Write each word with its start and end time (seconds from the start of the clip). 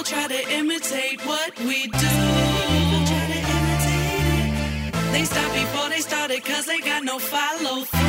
people 0.00 0.18
try 0.18 0.28
to 0.28 0.54
imitate 0.54 1.20
what 1.26 1.58
we 1.60 1.86
do. 1.86 2.08
They 5.12 5.24
stop 5.24 5.52
before 5.52 5.88
they 5.88 6.00
started 6.00 6.44
cause 6.44 6.66
they 6.66 6.80
got 6.80 7.04
no 7.04 7.18
follow 7.18 7.84
through. 7.84 7.99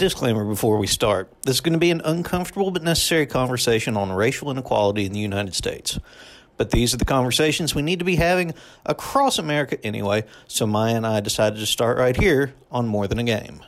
Disclaimer 0.00 0.46
before 0.46 0.78
we 0.78 0.86
start. 0.86 1.30
This 1.42 1.56
is 1.56 1.60
going 1.60 1.74
to 1.74 1.78
be 1.78 1.90
an 1.90 2.00
uncomfortable 2.06 2.70
but 2.70 2.82
necessary 2.82 3.26
conversation 3.26 3.98
on 3.98 4.10
racial 4.10 4.50
inequality 4.50 5.04
in 5.04 5.12
the 5.12 5.18
United 5.18 5.54
States. 5.54 5.98
But 6.56 6.70
these 6.70 6.94
are 6.94 6.96
the 6.96 7.04
conversations 7.04 7.74
we 7.74 7.82
need 7.82 7.98
to 7.98 8.04
be 8.06 8.16
having 8.16 8.54
across 8.86 9.38
America 9.38 9.76
anyway, 9.84 10.24
so 10.48 10.66
Myah 10.66 10.96
and 10.96 11.06
I 11.06 11.20
decided 11.20 11.58
to 11.58 11.66
start 11.66 11.98
right 11.98 12.16
here 12.16 12.54
on 12.70 12.88
More 12.88 13.06
Than 13.08 13.18
a 13.18 13.24
Game. 13.24 13.60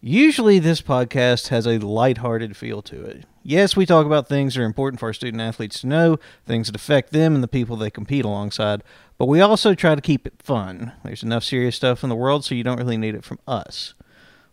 Usually, 0.00 0.58
this 0.58 0.82
podcast 0.82 1.48
has 1.48 1.68
a 1.68 1.78
lighthearted 1.78 2.56
feel 2.56 2.82
to 2.82 3.04
it. 3.04 3.24
Yes, 3.44 3.76
we 3.76 3.86
talk 3.86 4.04
about 4.04 4.28
things 4.28 4.54
that 4.54 4.62
are 4.62 4.64
important 4.64 4.98
for 4.98 5.06
our 5.06 5.12
student 5.12 5.40
athletes 5.40 5.82
to 5.82 5.86
know, 5.86 6.18
things 6.44 6.66
that 6.66 6.74
affect 6.74 7.12
them 7.12 7.34
and 7.34 7.42
the 7.44 7.48
people 7.48 7.76
they 7.76 7.90
compete 7.90 8.24
alongside, 8.24 8.82
but 9.20 9.26
we 9.26 9.42
also 9.42 9.74
try 9.74 9.94
to 9.94 10.00
keep 10.00 10.26
it 10.26 10.42
fun. 10.42 10.92
There's 11.04 11.22
enough 11.22 11.44
serious 11.44 11.76
stuff 11.76 12.02
in 12.02 12.08
the 12.08 12.16
world, 12.16 12.42
so 12.42 12.54
you 12.54 12.64
don't 12.64 12.78
really 12.78 12.96
need 12.96 13.14
it 13.14 13.22
from 13.22 13.38
us. 13.46 13.92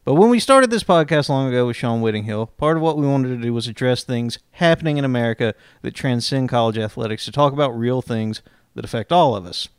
But 0.03 0.15
when 0.15 0.29
we 0.29 0.41
started 0.41 0.69
this 0.69 0.83
podcast 0.83 1.29
long 1.29 1.47
ago 1.47 1.65
with 1.67 1.77
Sean 1.77 2.01
Whittinghill, 2.01 2.47
part 2.47 2.75
of 2.75 2.83
what 2.83 2.97
we 2.97 3.07
wanted 3.07 3.29
to 3.29 3.41
do 3.41 3.53
was 3.53 3.69
address 3.69 4.03
things 4.03 4.39
happening 4.51 4.97
in 4.97 5.05
America 5.05 5.55
that 5.83 5.93
transcend 5.93 6.49
college 6.49 6.77
athletics 6.77 7.23
to 7.23 7.31
talk 7.31 7.53
about 7.53 7.79
real 7.79 8.01
things 8.01 8.41
that 8.75 8.83
affect 8.83 9.13
all 9.13 9.37
of 9.37 9.45
us. 9.45 9.69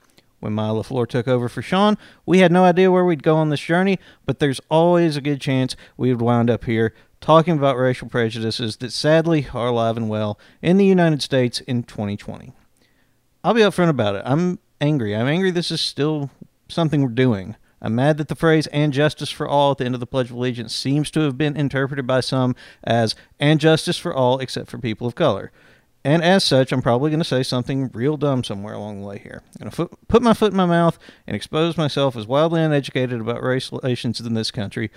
When 0.40 0.54
Myah 0.54 0.82
LeFlore 0.82 1.06
took 1.06 1.28
over 1.28 1.50
for 1.50 1.60
Sean, 1.60 1.98
we 2.24 2.38
had 2.38 2.50
no 2.50 2.64
idea 2.64 2.90
where 2.90 3.04
we'd 3.04 3.22
go 3.22 3.36
on 3.36 3.50
this 3.50 3.60
journey, 3.60 3.98
but 4.24 4.38
there's 4.38 4.62
always 4.70 5.18
a 5.18 5.20
good 5.20 5.42
chance 5.42 5.76
we 5.98 6.10
would 6.10 6.22
wind 6.22 6.48
up 6.48 6.64
here 6.64 6.94
talking 7.20 7.58
about 7.58 7.76
racial 7.76 8.08
prejudices 8.08 8.78
that 8.78 8.94
sadly 8.94 9.48
are 9.52 9.66
alive 9.66 9.98
and 9.98 10.08
well 10.08 10.38
in 10.62 10.78
the 10.78 10.86
United 10.86 11.20
States 11.20 11.60
in 11.60 11.82
2020. 11.82 12.54
I'll 13.44 13.52
be 13.52 13.60
upfront 13.60 13.90
about 13.90 14.14
it. 14.14 14.22
I'm 14.24 14.58
angry. 14.80 15.14
I'm 15.14 15.26
angry 15.26 15.50
this 15.50 15.70
is 15.70 15.80
still 15.80 16.30
something 16.68 17.02
we're 17.02 17.08
doing. 17.08 17.56
I'm 17.80 17.94
mad 17.94 18.18
that 18.18 18.28
the 18.28 18.34
phrase 18.34 18.66
and 18.68 18.92
justice 18.92 19.30
for 19.30 19.46
all 19.46 19.72
at 19.72 19.78
the 19.78 19.84
end 19.84 19.94
of 19.94 20.00
the 20.00 20.06
Pledge 20.06 20.30
of 20.30 20.36
Allegiance 20.36 20.74
seems 20.74 21.10
to 21.12 21.20
have 21.20 21.38
been 21.38 21.56
interpreted 21.56 22.06
by 22.06 22.20
some 22.20 22.56
as 22.82 23.14
and 23.38 23.60
justice 23.60 23.96
for 23.96 24.12
all 24.12 24.38
except 24.40 24.68
for 24.68 24.78
people 24.78 25.06
of 25.06 25.14
color. 25.14 25.52
And 26.04 26.22
as 26.22 26.42
such, 26.42 26.72
I'm 26.72 26.82
probably 26.82 27.10
going 27.10 27.20
to 27.20 27.24
say 27.24 27.42
something 27.42 27.90
real 27.92 28.16
dumb 28.16 28.42
somewhere 28.42 28.74
along 28.74 29.00
the 29.00 29.06
way 29.06 29.18
here. 29.18 29.42
I'm 29.60 29.68
going 29.68 29.88
to 29.88 29.96
put 30.08 30.22
my 30.22 30.32
foot 30.32 30.52
in 30.52 30.56
my 30.56 30.66
mouth 30.66 30.98
and 31.26 31.36
expose 31.36 31.76
myself 31.76 32.16
as 32.16 32.26
wildly 32.26 32.62
uneducated 32.62 33.20
about 33.20 33.42
race 33.42 33.70
relations 33.70 34.20
in 34.20 34.34
this 34.34 34.50
country 34.50 34.90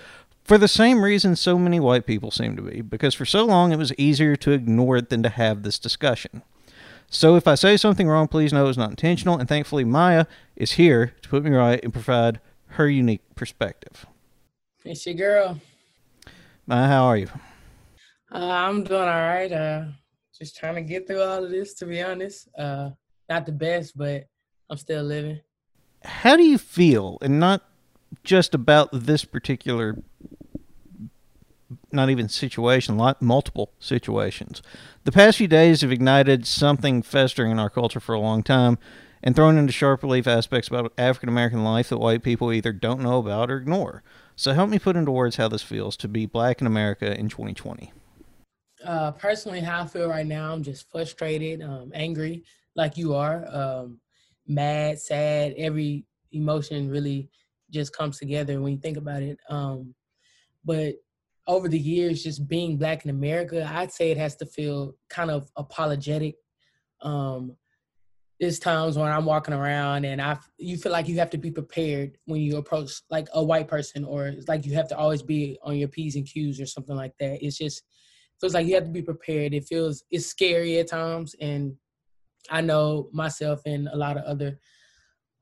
for 0.44 0.58
the 0.58 0.68
same 0.68 1.04
reason 1.04 1.36
so 1.36 1.58
many 1.58 1.78
white 1.78 2.06
people 2.06 2.30
seem 2.30 2.56
to 2.56 2.62
be, 2.62 2.80
because 2.80 3.14
for 3.14 3.24
so 3.24 3.44
long 3.44 3.72
it 3.72 3.76
was 3.76 3.94
easier 3.94 4.36
to 4.36 4.52
ignore 4.52 4.96
it 4.96 5.08
than 5.08 5.22
to 5.22 5.28
have 5.28 5.62
this 5.62 5.78
discussion. 5.78 6.42
So 7.14 7.36
if 7.36 7.46
I 7.46 7.56
say 7.56 7.76
something 7.76 8.08
wrong, 8.08 8.26
please 8.26 8.54
know 8.54 8.66
it's 8.66 8.78
not 8.78 8.88
intentional, 8.88 9.36
and 9.36 9.46
thankfully 9.46 9.84
Myah 9.84 10.24
is 10.56 10.72
here 10.72 11.14
to 11.20 11.28
put 11.28 11.44
me 11.44 11.50
right 11.50 11.78
and 11.84 11.92
provide 11.92 12.40
her 12.68 12.88
unique 12.88 13.20
perspective. 13.34 14.06
It's 14.82 15.04
your 15.04 15.14
girl. 15.14 15.60
Myah, 16.66 16.88
how 16.88 17.04
are 17.04 17.18
you? 17.18 17.28
Uh, 18.34 18.48
I'm 18.48 18.82
doing 18.82 19.02
all 19.02 19.06
right. 19.06 19.52
Uh, 19.52 19.84
just 20.36 20.56
trying 20.56 20.76
to 20.76 20.80
get 20.80 21.06
through 21.06 21.20
all 21.20 21.44
of 21.44 21.50
this, 21.50 21.74
to 21.74 21.84
be 21.84 22.00
honest. 22.00 22.48
Uh, 22.56 22.90
not 23.28 23.44
the 23.44 23.52
best, 23.52 23.94
but 23.94 24.24
I'm 24.70 24.78
still 24.78 25.04
living. 25.04 25.38
How 26.02 26.34
do 26.34 26.44
you 26.44 26.56
feel, 26.56 27.18
and 27.20 27.38
not 27.38 27.62
just 28.24 28.54
about 28.54 28.88
this 28.90 29.26
particular, 29.26 29.98
not 31.92 32.10
even 32.10 32.28
situation, 32.28 33.00
multiple 33.20 33.72
situations. 33.78 34.62
The 35.04 35.12
past 35.12 35.38
few 35.38 35.48
days 35.48 35.80
have 35.80 35.92
ignited 35.92 36.46
something 36.46 37.02
festering 37.02 37.50
in 37.50 37.58
our 37.58 37.70
culture 37.70 38.00
for 38.00 38.14
a 38.14 38.20
long 38.20 38.42
time 38.42 38.78
and 39.22 39.36
thrown 39.36 39.56
into 39.56 39.72
sharp 39.72 40.02
relief 40.02 40.26
aspects 40.26 40.68
about 40.68 40.92
African 40.98 41.28
American 41.28 41.62
life 41.62 41.88
that 41.88 41.98
white 41.98 42.22
people 42.22 42.52
either 42.52 42.72
don't 42.72 43.00
know 43.00 43.18
about 43.18 43.50
or 43.50 43.56
ignore. 43.56 44.02
So 44.36 44.52
help 44.52 44.70
me 44.70 44.78
put 44.78 44.96
into 44.96 45.10
words 45.10 45.36
how 45.36 45.48
this 45.48 45.62
feels 45.62 45.96
to 45.98 46.08
be 46.08 46.26
black 46.26 46.60
in 46.60 46.66
America 46.66 47.16
in 47.18 47.28
2020. 47.28 47.92
Uh, 48.84 49.12
personally, 49.12 49.60
how 49.60 49.82
I 49.82 49.86
feel 49.86 50.08
right 50.08 50.26
now, 50.26 50.52
I'm 50.52 50.62
just 50.62 50.90
frustrated, 50.90 51.62
um, 51.62 51.92
angry, 51.94 52.44
like 52.74 52.96
you 52.96 53.14
are, 53.14 53.46
um, 53.54 54.00
mad, 54.48 54.98
sad. 54.98 55.54
Every 55.56 56.04
emotion 56.32 56.88
really 56.88 57.28
just 57.70 57.96
comes 57.96 58.18
together 58.18 58.60
when 58.60 58.72
you 58.72 58.78
think 58.78 58.96
about 58.96 59.22
it. 59.22 59.38
Um, 59.48 59.94
but 60.64 60.94
over 61.46 61.68
the 61.68 61.78
years, 61.78 62.22
just 62.22 62.46
being 62.48 62.76
black 62.78 63.04
in 63.04 63.10
America, 63.10 63.68
I'd 63.70 63.92
say 63.92 64.10
it 64.10 64.18
has 64.18 64.36
to 64.36 64.46
feel 64.46 64.94
kind 65.10 65.30
of 65.30 65.50
apologetic. 65.56 66.36
Um, 67.00 67.56
there's 68.38 68.58
times 68.58 68.98
when 68.98 69.10
I'm 69.10 69.24
walking 69.24 69.54
around 69.54 70.04
and 70.04 70.20
I, 70.20 70.36
you 70.58 70.76
feel 70.76 70.92
like 70.92 71.08
you 71.08 71.18
have 71.18 71.30
to 71.30 71.38
be 71.38 71.50
prepared 71.50 72.18
when 72.24 72.40
you 72.40 72.56
approach 72.56 72.90
like 73.10 73.28
a 73.34 73.42
white 73.42 73.68
person, 73.68 74.04
or 74.04 74.26
it's 74.26 74.48
like 74.48 74.66
you 74.66 74.74
have 74.74 74.88
to 74.88 74.96
always 74.96 75.22
be 75.22 75.58
on 75.62 75.76
your 75.76 75.88
p's 75.88 76.16
and 76.16 76.26
q's 76.26 76.60
or 76.60 76.66
something 76.66 76.96
like 76.96 77.12
that. 77.20 77.44
It's 77.44 77.58
just 77.58 77.82
feels 78.40 78.54
like 78.54 78.66
you 78.66 78.74
have 78.74 78.84
to 78.84 78.90
be 78.90 79.02
prepared. 79.02 79.54
It 79.54 79.64
feels 79.64 80.02
it's 80.10 80.26
scary 80.26 80.78
at 80.78 80.88
times, 80.88 81.36
and 81.40 81.74
I 82.50 82.60
know 82.60 83.08
myself 83.12 83.60
and 83.64 83.88
a 83.88 83.96
lot 83.96 84.16
of 84.16 84.24
other 84.24 84.58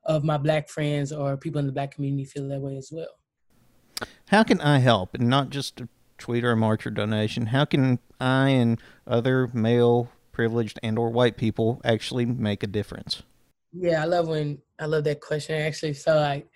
of 0.05 0.23
my 0.23 0.37
black 0.37 0.69
friends 0.69 1.11
or 1.11 1.37
people 1.37 1.59
in 1.59 1.67
the 1.67 1.73
black 1.73 1.91
community 1.95 2.25
feel 2.25 2.47
that 2.49 2.61
way 2.61 2.77
as 2.77 2.89
well. 2.91 3.07
How 4.27 4.43
can 4.43 4.61
I 4.61 4.79
help, 4.79 5.13
and 5.13 5.27
not 5.27 5.49
just 5.49 5.81
a 5.81 5.89
tweet 6.17 6.43
or 6.43 6.51
a 6.51 6.57
march 6.57 6.85
or 6.85 6.91
donation? 6.91 7.47
How 7.47 7.65
can 7.65 7.99
I 8.19 8.49
and 8.49 8.79
other 9.05 9.49
male, 9.53 10.09
privileged, 10.31 10.79
and 10.81 10.97
or 10.97 11.09
white 11.09 11.37
people 11.37 11.81
actually 11.83 12.25
make 12.25 12.63
a 12.63 12.67
difference? 12.67 13.23
Yeah, 13.73 14.01
I 14.01 14.05
love 14.05 14.27
when 14.27 14.59
I 14.79 14.85
love 14.85 15.03
that 15.05 15.21
question 15.21 15.59
actually. 15.59 15.93
So 15.93 16.15
like, 16.15 16.47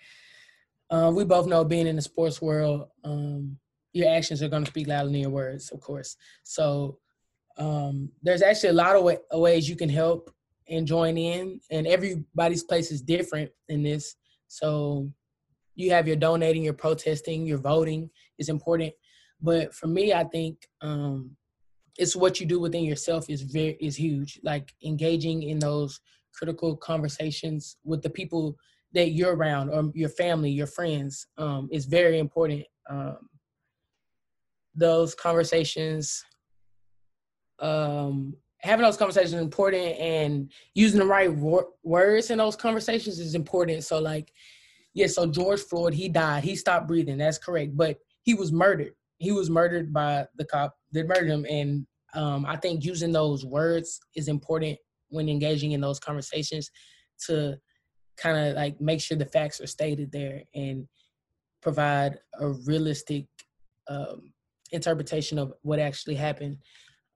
um, 0.90 1.16
we 1.16 1.24
both 1.24 1.48
know 1.48 1.64
being 1.64 1.88
in 1.88 1.96
the 1.96 2.02
sports 2.02 2.42
world, 2.42 2.90
um, 3.04 3.58
your 3.94 4.14
actions 4.14 4.44
are 4.44 4.50
going 4.50 4.64
to 4.64 4.70
speak 4.70 4.88
louder 4.88 5.10
than 5.10 5.16
your 5.16 5.30
words, 5.30 5.72
of 5.72 5.80
course. 5.80 6.18
So 6.44 7.00
um, 7.58 8.10
there's 8.22 8.42
actually 8.42 8.70
a 8.70 8.74
lot 8.74 8.96
of 8.96 9.04
way, 9.04 9.18
ways 9.32 9.70
you 9.70 9.76
can 9.76 9.90
help 9.90 10.34
and 10.68 10.86
join 10.86 11.18
in, 11.18 11.62
and 11.72 11.88
everybody's 11.88 12.64
place 12.64 12.92
is 12.92 13.02
different 13.02 13.52
in 13.70 13.84
this. 13.84 14.16
So 14.48 15.12
you 15.76 15.92
have 15.92 16.08
your 16.08 16.16
donating, 16.16 16.64
your 16.64 16.74
protesting, 16.74 17.46
your 17.46 17.58
voting 17.58 18.10
is 18.38 18.50
important. 18.50 18.94
But 19.42 19.74
for 19.74 19.88
me, 19.88 20.14
I 20.14 20.24
think 20.24 20.68
um, 20.82 21.32
it's 21.98 22.16
what 22.16 22.40
you 22.40 22.46
do 22.46 22.60
within 22.60 22.84
yourself 22.84 23.30
is 23.30 23.42
very 23.42 23.78
is 23.80 23.96
huge. 23.96 24.40
Like 24.44 24.74
engaging 24.84 25.44
in 25.44 25.60
those 25.60 26.00
critical 26.34 26.76
conversations 26.76 27.78
with 27.84 28.02
the 28.02 28.10
people 28.10 28.58
that 28.94 29.12
you're 29.12 29.36
around 29.36 29.70
or 29.70 29.92
your 29.94 30.10
family, 30.10 30.50
your 30.50 30.68
friends 30.68 31.28
um, 31.38 31.70
is 31.72 31.86
very 31.86 32.20
important. 32.20 32.64
Um, 32.90 33.30
those 34.76 35.16
conversations 35.16 36.24
um 37.60 38.36
having 38.58 38.84
those 38.84 38.98
conversations 38.98 39.34
is 39.34 39.42
important 39.42 39.98
and 39.98 40.52
using 40.74 41.00
the 41.00 41.06
right 41.06 41.34
wor- 41.34 41.70
words 41.84 42.30
in 42.30 42.38
those 42.40 42.56
conversations 42.56 43.20
is 43.20 43.36
important 43.36 43.84
so 43.84 44.00
like 44.00 44.34
yeah 44.96 45.06
so 45.06 45.28
george 45.28 45.62
floyd 45.62 45.94
he 45.94 46.10
died. 46.10 46.44
He 46.44 46.56
stopped 46.56 46.88
breathing. 46.88 47.20
That's 47.20 47.38
correct. 47.38 47.78
But 47.78 47.98
he 48.24 48.34
was 48.34 48.52
murdered. 48.52 48.94
He 49.20 49.32
was 49.32 49.50
murdered 49.52 49.94
by 49.94 50.26
the 50.36 50.46
cop 50.46 50.76
that 50.94 51.08
murdered 51.08 51.30
him. 51.30 51.46
And 51.48 51.86
um, 52.16 52.46
i 52.48 52.56
think 52.56 52.84
using 52.84 53.12
those 53.12 53.46
words 53.46 54.00
is 54.16 54.28
important 54.28 54.80
when 55.10 55.30
engaging 55.30 55.74
in 55.74 55.82
those 55.82 56.00
conversations 56.00 56.72
to 57.28 57.58
kind 58.18 58.38
of 58.38 58.56
like 58.56 58.80
make 58.82 59.02
sure 59.02 59.18
the 59.18 59.26
facts 59.26 59.62
are 59.62 59.68
stated 59.68 60.12
there 60.12 60.42
and 60.54 60.88
provide 61.62 62.18
a 62.40 62.50
realistic 62.66 63.26
um, 63.88 64.34
interpretation 64.72 65.38
of 65.38 65.54
what 65.62 65.80
actually 65.80 66.16
happened. 66.16 66.58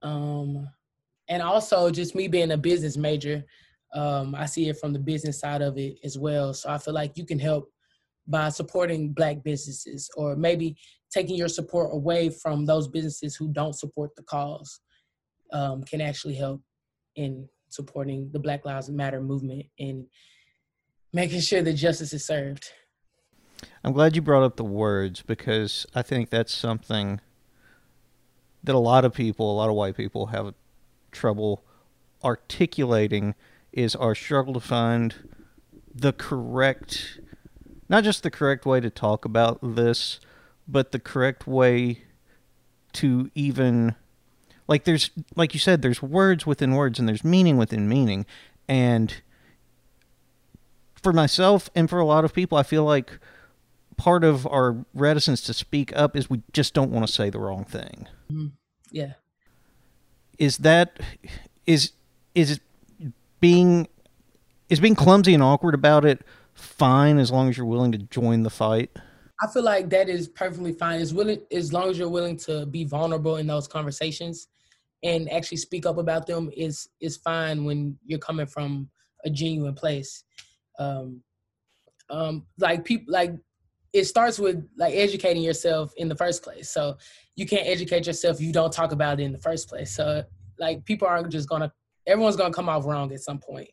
Um, 0.02 0.68
and 1.28 1.42
also 1.42 1.90
just 1.90 2.14
me 2.14 2.28
being 2.28 2.50
a 2.50 2.56
business 2.56 2.96
major, 2.96 3.44
um, 3.92 4.34
I 4.34 4.46
see 4.46 4.68
it 4.68 4.78
from 4.78 4.92
the 4.92 4.98
business 4.98 5.40
side 5.40 5.62
of 5.62 5.76
it 5.78 5.98
as 6.04 6.18
well. 6.18 6.54
So 6.54 6.70
I 6.70 6.78
feel 6.78 6.94
like 6.94 7.16
you 7.16 7.26
can 7.26 7.38
help 7.38 7.70
by 8.26 8.48
supporting 8.48 9.12
black 9.12 9.42
businesses 9.42 10.08
or 10.16 10.36
maybe 10.36 10.76
taking 11.12 11.36
your 11.36 11.48
support 11.48 11.90
away 11.92 12.30
from 12.30 12.64
those 12.64 12.86
businesses 12.86 13.34
who 13.34 13.52
don't 13.52 13.74
support 13.74 14.14
the 14.16 14.22
cause 14.22 14.80
um, 15.52 15.82
can 15.82 16.00
actually 16.00 16.34
help 16.34 16.62
in 17.16 17.48
supporting 17.68 18.30
the 18.32 18.38
Black 18.38 18.64
Lives 18.64 18.88
Matter 18.88 19.20
movement 19.20 19.66
and 19.78 20.06
making 21.12 21.40
sure 21.40 21.62
that 21.62 21.72
justice 21.72 22.12
is 22.12 22.24
served. 22.24 22.70
I'm 23.82 23.92
glad 23.92 24.14
you 24.14 24.22
brought 24.22 24.44
up 24.44 24.56
the 24.56 24.64
words 24.64 25.22
because 25.22 25.86
I 25.94 26.02
think 26.02 26.30
that's 26.30 26.54
something 26.54 27.20
that 28.62 28.74
a 28.74 28.78
lot 28.78 29.04
of 29.04 29.12
people, 29.12 29.50
a 29.50 29.56
lot 29.56 29.68
of 29.68 29.74
white 29.74 29.96
people 29.96 30.26
have 30.26 30.54
trouble 31.10 31.64
articulating 32.22 33.34
is 33.72 33.94
our 33.96 34.14
struggle 34.14 34.54
to 34.54 34.60
find 34.60 35.14
the 35.94 36.12
correct 36.12 37.20
not 37.90 38.04
just 38.04 38.22
the 38.22 38.30
correct 38.30 38.64
way 38.64 38.78
to 38.78 38.88
talk 38.88 39.24
about 39.24 39.58
this, 39.62 40.20
but 40.68 40.92
the 40.92 41.00
correct 41.00 41.48
way 41.48 42.04
to 42.92 43.30
even 43.34 43.96
like 44.68 44.84
there's 44.84 45.10
like 45.34 45.54
you 45.54 45.60
said 45.60 45.82
there's 45.82 46.00
words 46.00 46.46
within 46.46 46.74
words 46.74 47.00
and 47.00 47.08
there's 47.08 47.24
meaning 47.24 47.56
within 47.56 47.88
meaning 47.88 48.26
and 48.68 49.22
for 50.94 51.12
myself 51.12 51.68
and 51.74 51.90
for 51.90 51.98
a 51.98 52.04
lot 52.04 52.24
of 52.24 52.32
people 52.32 52.56
I 52.56 52.62
feel 52.62 52.84
like 52.84 53.18
part 53.96 54.22
of 54.22 54.46
our 54.46 54.84
reticence 54.94 55.40
to 55.42 55.52
speak 55.52 55.94
up 55.96 56.16
is 56.16 56.30
we 56.30 56.42
just 56.52 56.72
don't 56.74 56.90
want 56.90 57.06
to 57.06 57.12
say 57.12 57.28
the 57.28 57.40
wrong 57.40 57.64
thing. 57.64 58.06
Mm-hmm. 58.30 58.46
Yeah. 58.92 59.14
Is 60.38 60.58
that 60.58 61.00
is 61.66 61.92
is 62.34 62.60
being 63.40 63.88
is 64.68 64.80
being 64.80 64.94
clumsy 64.94 65.34
and 65.34 65.42
awkward 65.42 65.74
about 65.74 66.04
it 66.04 66.24
fine 66.54 67.18
as 67.18 67.30
long 67.30 67.48
as 67.48 67.56
you're 67.56 67.66
willing 67.66 67.92
to 67.92 67.98
join 67.98 68.42
the 68.42 68.50
fight? 68.50 68.90
I 69.42 69.46
feel 69.48 69.62
like 69.62 69.88
that 69.90 70.08
is 70.08 70.28
perfectly 70.28 70.72
fine. 70.72 71.00
As 71.00 71.14
willing 71.14 71.40
as 71.50 71.72
long 71.72 71.88
as 71.88 71.98
you're 71.98 72.08
willing 72.08 72.36
to 72.38 72.66
be 72.66 72.84
vulnerable 72.84 73.36
in 73.36 73.46
those 73.46 73.66
conversations 73.66 74.48
and 75.02 75.30
actually 75.32 75.56
speak 75.56 75.86
up 75.86 75.98
about 75.98 76.26
them 76.26 76.50
is 76.56 76.88
is 77.00 77.16
fine 77.16 77.64
when 77.64 77.96
you're 78.04 78.18
coming 78.18 78.46
from 78.46 78.88
a 79.24 79.30
genuine 79.30 79.74
place. 79.74 80.24
Um, 80.78 81.22
um, 82.10 82.46
like 82.58 82.84
people 82.84 83.12
like 83.12 83.32
it 83.92 84.04
starts 84.04 84.38
with 84.38 84.68
like 84.76 84.94
educating 84.94 85.42
yourself 85.42 85.92
in 85.96 86.08
the 86.08 86.14
first 86.14 86.42
place. 86.42 86.70
So 86.70 86.96
you 87.34 87.46
can't 87.46 87.66
educate 87.66 88.06
yourself 88.06 88.36
if 88.36 88.42
you 88.42 88.52
don't 88.52 88.72
talk 88.72 88.92
about 88.92 89.20
it 89.20 89.24
in 89.24 89.32
the 89.32 89.38
first 89.38 89.68
place. 89.68 89.94
So 89.94 90.22
like 90.58 90.84
people 90.84 91.08
aren't 91.08 91.30
just 91.30 91.48
gonna 91.48 91.72
everyone's 92.06 92.36
gonna 92.36 92.52
come 92.52 92.68
off 92.68 92.86
wrong 92.86 93.12
at 93.12 93.20
some 93.20 93.38
point 93.38 93.70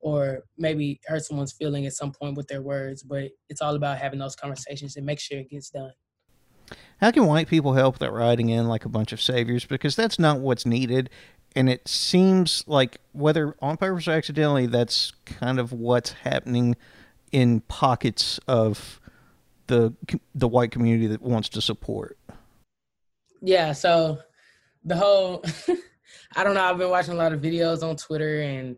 or 0.00 0.44
maybe 0.56 1.00
hurt 1.06 1.24
someone's 1.24 1.52
feeling 1.52 1.86
at 1.86 1.92
some 1.92 2.12
point 2.12 2.36
with 2.36 2.46
their 2.46 2.62
words, 2.62 3.02
but 3.02 3.30
it's 3.48 3.60
all 3.60 3.74
about 3.74 3.98
having 3.98 4.18
those 4.18 4.36
conversations 4.36 4.96
and 4.96 5.04
make 5.04 5.18
sure 5.18 5.38
it 5.38 5.50
gets 5.50 5.70
done. 5.70 5.92
How 7.00 7.10
can 7.10 7.26
white 7.26 7.48
people 7.48 7.74
help 7.74 7.94
without 7.96 8.12
riding 8.12 8.48
in 8.48 8.68
like 8.68 8.84
a 8.84 8.88
bunch 8.88 9.12
of 9.12 9.20
saviors? 9.20 9.64
Because 9.64 9.96
that's 9.96 10.18
not 10.18 10.40
what's 10.40 10.66
needed. 10.66 11.10
And 11.56 11.68
it 11.68 11.88
seems 11.88 12.62
like 12.66 12.98
whether 13.12 13.56
on 13.60 13.76
purpose 13.76 14.06
or 14.06 14.12
accidentally, 14.12 14.66
that's 14.66 15.12
kind 15.24 15.58
of 15.58 15.72
what's 15.72 16.12
happening 16.12 16.76
in 17.32 17.60
pockets 17.62 18.38
of 18.46 19.00
the 19.66 19.94
the 20.34 20.48
white 20.48 20.70
community 20.70 21.06
that 21.06 21.22
wants 21.22 21.48
to 21.50 21.60
support. 21.60 22.18
Yeah, 23.40 23.72
so 23.72 24.18
the 24.84 24.96
whole 24.96 25.44
I 26.36 26.44
don't 26.44 26.54
know, 26.54 26.64
I've 26.64 26.78
been 26.78 26.90
watching 26.90 27.14
a 27.14 27.16
lot 27.16 27.32
of 27.32 27.40
videos 27.40 27.82
on 27.82 27.96
Twitter 27.96 28.42
and 28.42 28.76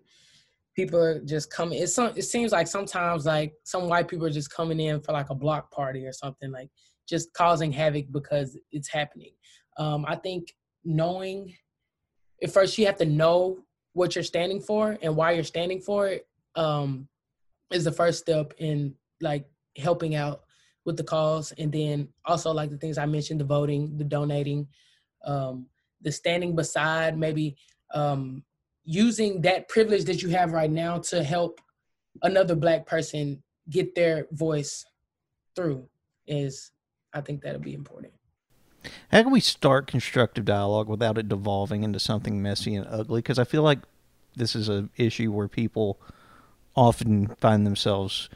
people 0.77 1.01
are 1.01 1.21
just 1.21 1.51
coming 1.51 1.83
it's 1.83 1.95
some 1.95 2.13
it 2.17 2.23
seems 2.23 2.53
like 2.53 2.67
sometimes 2.67 3.27
like 3.27 3.53
some 3.65 3.89
white 3.89 4.07
people 4.07 4.25
are 4.25 4.31
just 4.31 4.55
coming 4.55 4.79
in 4.79 5.01
for 5.01 5.13
like 5.13 5.29
a 5.29 5.35
block 5.35 5.69
party 5.73 6.07
or 6.07 6.13
something 6.13 6.53
like 6.53 6.71
just 7.11 7.33
causing 7.35 7.73
havoc 7.73 8.07
because 8.13 8.57
it's 8.71 8.89
happening. 8.89 9.33
Um, 9.77 10.05
I 10.07 10.15
think 10.15 10.55
knowing 10.85 11.55
at 12.43 12.53
first 12.53 12.79
you 12.79 12.87
have 12.87 12.97
to 12.99 13.05
know 13.05 13.59
what 13.93 14.15
you're 14.15 14.25
standing 14.25 14.61
for 14.61 14.97
and 15.03 15.17
why 15.17 15.33
you're 15.33 15.45
standing 15.45 15.81
for 15.81 16.07
it 16.07 16.27
um, 16.55 17.09
is 17.73 17.85
the 17.85 17.93
first 17.93 18.21
step 18.21 18.55
in 18.59 18.95
like 19.21 19.45
helping 19.77 20.15
out 20.15 20.43
with 20.87 20.97
the 20.97 21.05
cause 21.05 21.53
and 21.59 21.73
then 21.73 22.09
also 22.25 22.51
like 22.53 22.71
the 22.71 22.77
things 22.79 22.97
i 22.97 23.05
mentioned 23.05 23.39
the 23.39 23.45
voting 23.45 23.97
the 23.99 24.05
donating 24.05 24.67
um, 25.27 25.67
the 26.03 26.13
standing 26.13 26.55
beside 26.55 27.19
maybe 27.19 27.57
um, 27.95 28.43
using 28.85 29.41
that 29.43 29.69
privilege 29.69 30.05
that 30.05 30.23
you 30.23 30.29
have 30.31 30.53
right 30.53 30.71
now 30.71 30.99
to 30.99 31.23
help 31.23 31.61
another 32.23 32.55
black 32.55 32.87
person 32.87 33.43
get 33.69 33.95
their 33.95 34.27
voice 34.33 34.85
through 35.55 35.89
is 36.27 36.73
i 37.13 37.21
think 37.21 37.43
that'll 37.43 37.61
be 37.61 37.75
important 37.75 38.13
how 39.13 39.23
can 39.23 39.33
we 39.33 39.41
start 39.41 39.87
constructive 39.87 40.45
dialogue 40.45 40.89
without 40.89 41.19
it 41.19 41.29
devolving 41.29 41.85
into 41.85 42.01
something 42.01 42.43
messy 42.43 42.75
and 42.75 42.87
ugly 42.89 43.19
because 43.19 43.39
i 43.39 43.45
feel 43.45 43.63
like 43.63 43.81
this 44.37 44.57
is 44.57 44.69
an 44.69 44.91
issue 44.97 45.31
where 45.31 45.49
people 45.49 46.01
often 46.75 47.29
find 47.41 47.67
themselves 47.67 48.29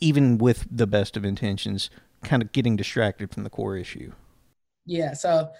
even 0.00 0.38
with 0.38 0.66
the 0.70 0.86
best 0.86 1.16
of 1.16 1.24
intentions, 1.24 1.90
kind 2.22 2.42
of 2.42 2.52
getting 2.52 2.76
distracted 2.76 3.32
from 3.32 3.44
the 3.44 3.50
core 3.50 3.76
issue. 3.76 4.12
Yeah. 4.86 5.12
So 5.14 5.50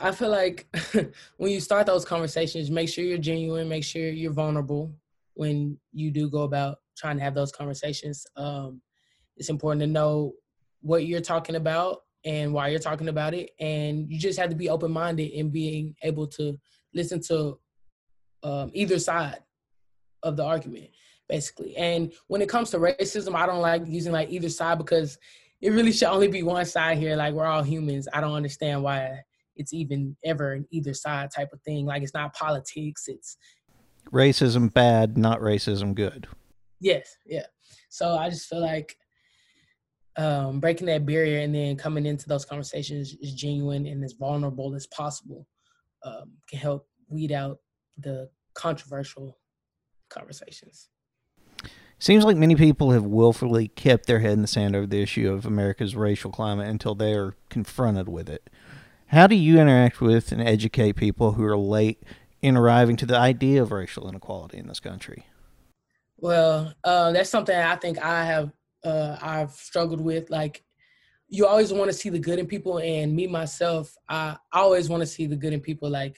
I 0.00 0.12
feel 0.12 0.30
like 0.30 0.66
when 1.36 1.52
you 1.52 1.60
start 1.60 1.86
those 1.86 2.04
conversations, 2.04 2.70
make 2.70 2.88
sure 2.88 3.04
you're 3.04 3.18
genuine, 3.18 3.68
make 3.68 3.84
sure 3.84 4.08
you're 4.08 4.32
vulnerable 4.32 4.92
when 5.34 5.78
you 5.92 6.10
do 6.10 6.28
go 6.28 6.42
about 6.42 6.78
trying 6.96 7.16
to 7.16 7.22
have 7.22 7.34
those 7.34 7.52
conversations. 7.52 8.26
Um, 8.36 8.80
it's 9.36 9.48
important 9.48 9.80
to 9.80 9.86
know 9.86 10.32
what 10.80 11.06
you're 11.06 11.20
talking 11.20 11.56
about 11.56 12.02
and 12.24 12.52
why 12.52 12.68
you're 12.68 12.78
talking 12.78 13.08
about 13.08 13.34
it. 13.34 13.50
And 13.58 14.10
you 14.10 14.18
just 14.18 14.38
have 14.38 14.50
to 14.50 14.56
be 14.56 14.68
open 14.68 14.92
minded 14.92 15.32
and 15.32 15.52
being 15.52 15.94
able 16.02 16.26
to 16.28 16.58
listen 16.94 17.20
to 17.22 17.58
um, 18.42 18.70
either 18.74 18.98
side 18.98 19.38
of 20.22 20.36
the 20.36 20.44
argument 20.44 20.90
basically. 21.30 21.76
And 21.76 22.12
when 22.26 22.42
it 22.42 22.48
comes 22.48 22.70
to 22.70 22.78
racism, 22.78 23.34
I 23.34 23.46
don't 23.46 23.62
like 23.62 23.82
using 23.86 24.12
like 24.12 24.30
either 24.30 24.48
side 24.50 24.78
because 24.78 25.16
it 25.60 25.70
really 25.70 25.92
should 25.92 26.08
only 26.08 26.28
be 26.28 26.42
one 26.42 26.66
side 26.66 26.98
here. 26.98 27.16
Like 27.16 27.32
we're 27.32 27.46
all 27.46 27.62
humans. 27.62 28.08
I 28.12 28.20
don't 28.20 28.34
understand 28.34 28.82
why 28.82 29.22
it's 29.56 29.72
even 29.72 30.16
ever 30.24 30.52
an 30.52 30.66
either 30.70 30.94
side 30.94 31.30
type 31.34 31.52
of 31.52 31.60
thing. 31.62 31.86
Like 31.86 32.02
it's 32.02 32.14
not 32.14 32.34
politics. 32.34 33.04
It's 33.06 33.36
racism 34.12 34.72
bad, 34.72 35.18
not 35.18 35.40
racism 35.40 35.94
good. 35.94 36.26
Yes, 36.80 37.16
yeah. 37.26 37.46
So 37.88 38.16
I 38.16 38.30
just 38.30 38.48
feel 38.48 38.60
like 38.60 38.96
um, 40.16 40.60
breaking 40.60 40.86
that 40.88 41.06
barrier 41.06 41.40
and 41.40 41.54
then 41.54 41.76
coming 41.76 42.06
into 42.06 42.28
those 42.28 42.44
conversations 42.44 43.14
is 43.20 43.34
genuine 43.34 43.86
and 43.86 44.02
as 44.04 44.12
vulnerable 44.14 44.74
as 44.74 44.86
possible 44.86 45.46
um, 46.04 46.32
can 46.48 46.58
help 46.58 46.88
weed 47.08 47.32
out 47.32 47.58
the 47.98 48.28
controversial 48.54 49.38
conversations. 50.08 50.88
Seems 51.98 52.24
like 52.24 52.36
many 52.36 52.56
people 52.56 52.92
have 52.92 53.04
willfully 53.04 53.68
kept 53.68 54.06
their 54.06 54.20
head 54.20 54.32
in 54.32 54.42
the 54.42 54.48
sand 54.48 54.74
over 54.74 54.86
the 54.86 55.02
issue 55.02 55.30
of 55.30 55.44
America's 55.44 55.94
racial 55.94 56.30
climate 56.30 56.66
until 56.66 56.94
they 56.94 57.12
are 57.12 57.34
confronted 57.50 58.08
with 58.08 58.28
it. 58.30 58.48
How 59.10 59.26
do 59.26 59.34
you 59.34 59.58
interact 59.58 60.00
with 60.00 60.30
and 60.30 60.40
educate 60.40 60.92
people 60.92 61.32
who 61.32 61.44
are 61.44 61.56
late 61.56 62.00
in 62.42 62.56
arriving 62.56 62.94
to 62.98 63.06
the 63.06 63.16
idea 63.16 63.60
of 63.60 63.72
racial 63.72 64.08
inequality 64.08 64.56
in 64.58 64.68
this 64.68 64.78
country? 64.78 65.26
Well, 66.18 66.72
uh, 66.84 67.10
that's 67.10 67.28
something 67.28 67.56
I 67.56 67.74
think 67.74 67.98
I 67.98 68.24
have 68.24 68.52
uh, 68.84 69.16
I've 69.20 69.50
struggled 69.50 70.00
with. 70.00 70.30
Like, 70.30 70.62
you 71.28 71.44
always 71.44 71.72
want 71.72 71.90
to 71.90 71.92
see 71.92 72.08
the 72.08 72.20
good 72.20 72.38
in 72.38 72.46
people, 72.46 72.78
and 72.78 73.12
me 73.12 73.26
myself, 73.26 73.92
I 74.08 74.36
always 74.52 74.88
want 74.88 75.00
to 75.00 75.08
see 75.08 75.26
the 75.26 75.34
good 75.34 75.52
in 75.52 75.60
people. 75.60 75.90
Like, 75.90 76.16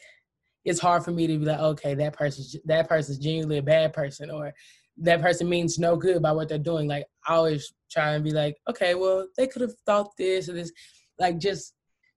it's 0.66 0.80
hard 0.80 1.02
for 1.02 1.12
me 1.12 1.26
to 1.28 1.38
be 1.38 1.46
like, 1.46 1.60
okay, 1.60 1.94
that 1.94 2.12
person's 2.12 2.56
that 2.66 2.90
person's 2.90 3.16
genuinely 3.16 3.56
a 3.56 3.62
bad 3.62 3.94
person, 3.94 4.30
or 4.30 4.52
that 4.98 5.22
person 5.22 5.48
means 5.48 5.78
no 5.78 5.96
good 5.96 6.20
by 6.20 6.32
what 6.32 6.46
they're 6.46 6.58
doing. 6.58 6.88
Like 6.88 7.06
I 7.26 7.36
always 7.36 7.72
try 7.90 8.12
and 8.12 8.22
be 8.22 8.32
like, 8.32 8.58
okay, 8.68 8.94
well, 8.94 9.28
they 9.38 9.46
could 9.46 9.62
have 9.62 9.74
thought 9.86 10.14
this 10.18 10.50
or 10.50 10.52
this. 10.52 10.72
Like 11.18 11.38
just 11.38 11.72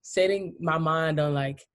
setting 0.06 0.54
my 0.60 0.78
mind 0.78 1.20
on 1.20 1.34
like, 1.34 1.66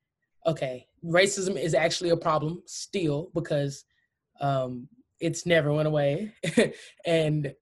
okay, 0.46 0.86
racism 1.04 1.60
is 1.60 1.74
actually 1.74 2.10
a 2.10 2.16
problem 2.16 2.62
still 2.64 3.28
because 3.34 3.84
um, 4.40 4.88
it's 5.18 5.46
never 5.46 5.72
went 5.72 5.88
away. 5.88 6.32
and 7.06 7.52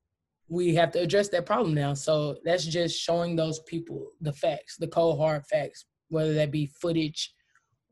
we 0.47 0.75
have 0.75 0.93
to 0.93 1.01
address 1.01 1.31
that 1.31 1.47
problem 1.47 1.73
now. 1.73 1.95
So 1.95 2.37
that's 2.45 2.67
just 2.67 3.01
showing 3.01 3.35
those 3.35 3.61
people 3.61 4.11
the 4.21 4.33
facts, 4.35 4.77
the 4.77 4.89
cold 4.89 5.19
hard 5.19 5.47
facts, 5.47 5.87
whether 6.09 6.35
that 6.35 6.51
be 6.51 6.67
footage 6.67 7.33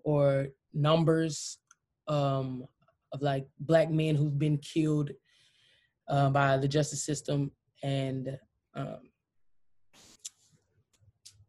or 0.04 0.48
numbers 0.74 1.56
um, 2.08 2.62
of 3.10 3.22
like 3.22 3.46
black 3.58 3.90
men 3.90 4.14
who've 4.14 4.38
been 4.38 4.58
killed 4.58 5.12
uh, 6.10 6.28
by 6.28 6.58
the 6.58 6.68
justice 6.68 7.06
system. 7.06 7.50
And 7.82 8.38
um, 8.74 8.98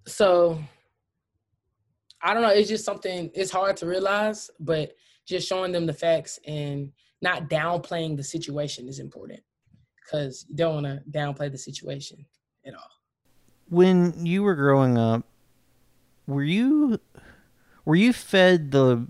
so 0.07 0.57
I 2.21 2.33
don't 2.33 2.43
know, 2.43 2.50
it's 2.50 2.69
just 2.69 2.86
something, 2.86 3.31
it's 3.33 3.51
hard 3.51 3.77
to 3.77 3.86
realize, 3.86 4.50
but 4.59 4.93
just 5.27 5.47
showing 5.47 5.71
them 5.71 5.86
the 5.86 5.93
facts 5.93 6.39
and 6.47 6.91
not 7.21 7.50
downplaying 7.50 8.17
the 8.17 8.24
situation 8.24 8.88
is 8.88 9.00
important 9.00 9.41
because 10.03 10.45
you 10.50 10.55
don't 10.55 10.83
want 10.83 10.86
to 10.86 11.03
downplay 11.12 11.51
the 11.51 11.57
situation 11.57 12.25
at 12.65 12.74
all. 12.74 12.89
when 13.69 14.25
you 14.25 14.43
were 14.43 14.55
growing 14.55 14.97
up, 14.97 15.24
were 16.25 16.43
you 16.43 17.00
were 17.86 17.95
you 17.95 18.13
fed 18.13 18.71
the? 18.71 19.07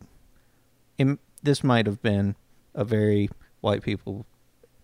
This 1.44 1.64
might 1.64 1.86
have 1.86 2.02
been 2.02 2.36
a 2.74 2.84
very 2.84 3.30
white 3.62 3.84
people 3.84 4.26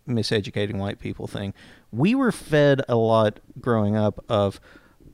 miseducating 0.07 0.75
white 0.75 0.99
people 0.99 1.27
thing. 1.27 1.53
We 1.91 2.15
were 2.15 2.31
fed 2.31 2.81
a 2.87 2.95
lot 2.95 3.39
growing 3.59 3.95
up 3.95 4.23
of, 4.29 4.59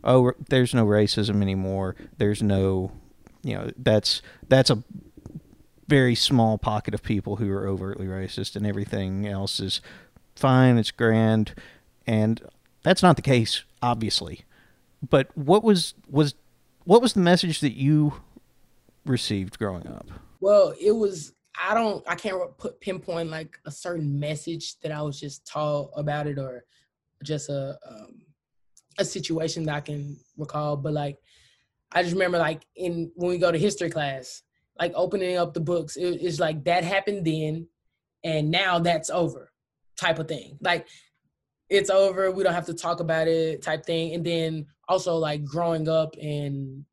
oh, 0.04 0.32
there's 0.50 0.74
no 0.74 0.86
racism 0.86 1.42
anymore. 1.42 1.96
There's 2.18 2.42
no, 2.42 2.92
you 3.44 3.56
know, 3.56 3.72
that's 3.78 4.22
that's 4.48 4.70
a 4.70 4.84
very 5.88 6.16
small 6.16 6.58
pocket 6.58 6.94
of 6.94 7.02
people 7.02 7.38
who 7.38 7.52
are 7.52 7.68
overtly 7.68 8.08
racist, 8.08 8.56
and 8.56 8.66
everything 8.66 9.28
else 9.28 9.60
is 9.60 9.82
fine. 10.36 10.78
It's 10.78 10.92
grand, 10.92 11.54
and 12.06 12.42
that's 12.84 13.04
not 13.04 13.16
the 13.16 13.22
case, 13.22 13.64
obviously. 13.82 14.46
But 15.08 15.36
what 15.36 15.64
was 15.64 15.94
was 16.10 16.36
what 16.84 17.02
was 17.02 17.14
the 17.14 17.20
message 17.20 17.60
that 17.60 17.74
you 17.74 18.14
received 19.06 19.58
growing 19.58 19.88
up? 19.88 20.08
Well, 20.40 20.74
it 20.80 20.92
was. 20.92 21.34
I 21.62 21.74
don't. 21.74 22.04
I 22.08 22.16
can't 22.16 22.58
put 22.58 22.80
pinpoint 22.80 23.30
like 23.30 23.60
a 23.66 23.72
certain 23.72 24.20
message 24.20 24.80
that 24.80 24.92
I 24.92 25.02
was 25.02 25.20
just 25.20 25.46
taught 25.46 25.92
about 25.96 26.28
it, 26.28 26.38
or 26.38 26.64
just 27.24 27.50
a 27.50 27.78
um, 27.88 28.22
a 29.00 29.06
situation 29.06 29.64
that 29.64 29.76
I 29.76 29.82
can 29.82 30.18
recall. 30.38 30.78
But 30.78 30.94
like, 30.94 31.18
I 31.92 32.04
just 32.04 32.14
remember 32.14 32.38
like 32.38 32.62
in 32.76 33.12
when 33.16 33.32
we 33.32 33.38
go 33.40 33.52
to 33.52 33.58
history 33.58 33.90
class, 33.90 34.44
like 34.80 34.94
opening 34.96 35.38
up 35.38 35.54
the 35.54 35.60
books, 35.60 35.96
it, 35.96 36.22
it's 36.22 36.40
like 36.40 36.64
that 36.66 36.84
happened 36.84 37.26
then, 37.26 37.68
and 38.24 38.52
now 38.52 38.80
that's 38.80 39.10
over, 39.10 39.52
type 39.98 40.20
of 40.20 40.28
thing. 40.28 40.58
Like 40.62 40.88
it's 41.70 41.90
over. 41.90 42.32
We 42.32 42.44
don't 42.44 42.54
have 42.54 42.66
to 42.68 42.74
talk 42.74 43.00
about 43.00 43.28
it, 43.28 43.62
type 43.62 43.86
thing. 43.86 44.14
And 44.14 44.26
then 44.26 44.66
also 44.88 45.16
like 45.18 45.44
growing 45.44 45.88
up 45.88 46.16
and 46.22 46.84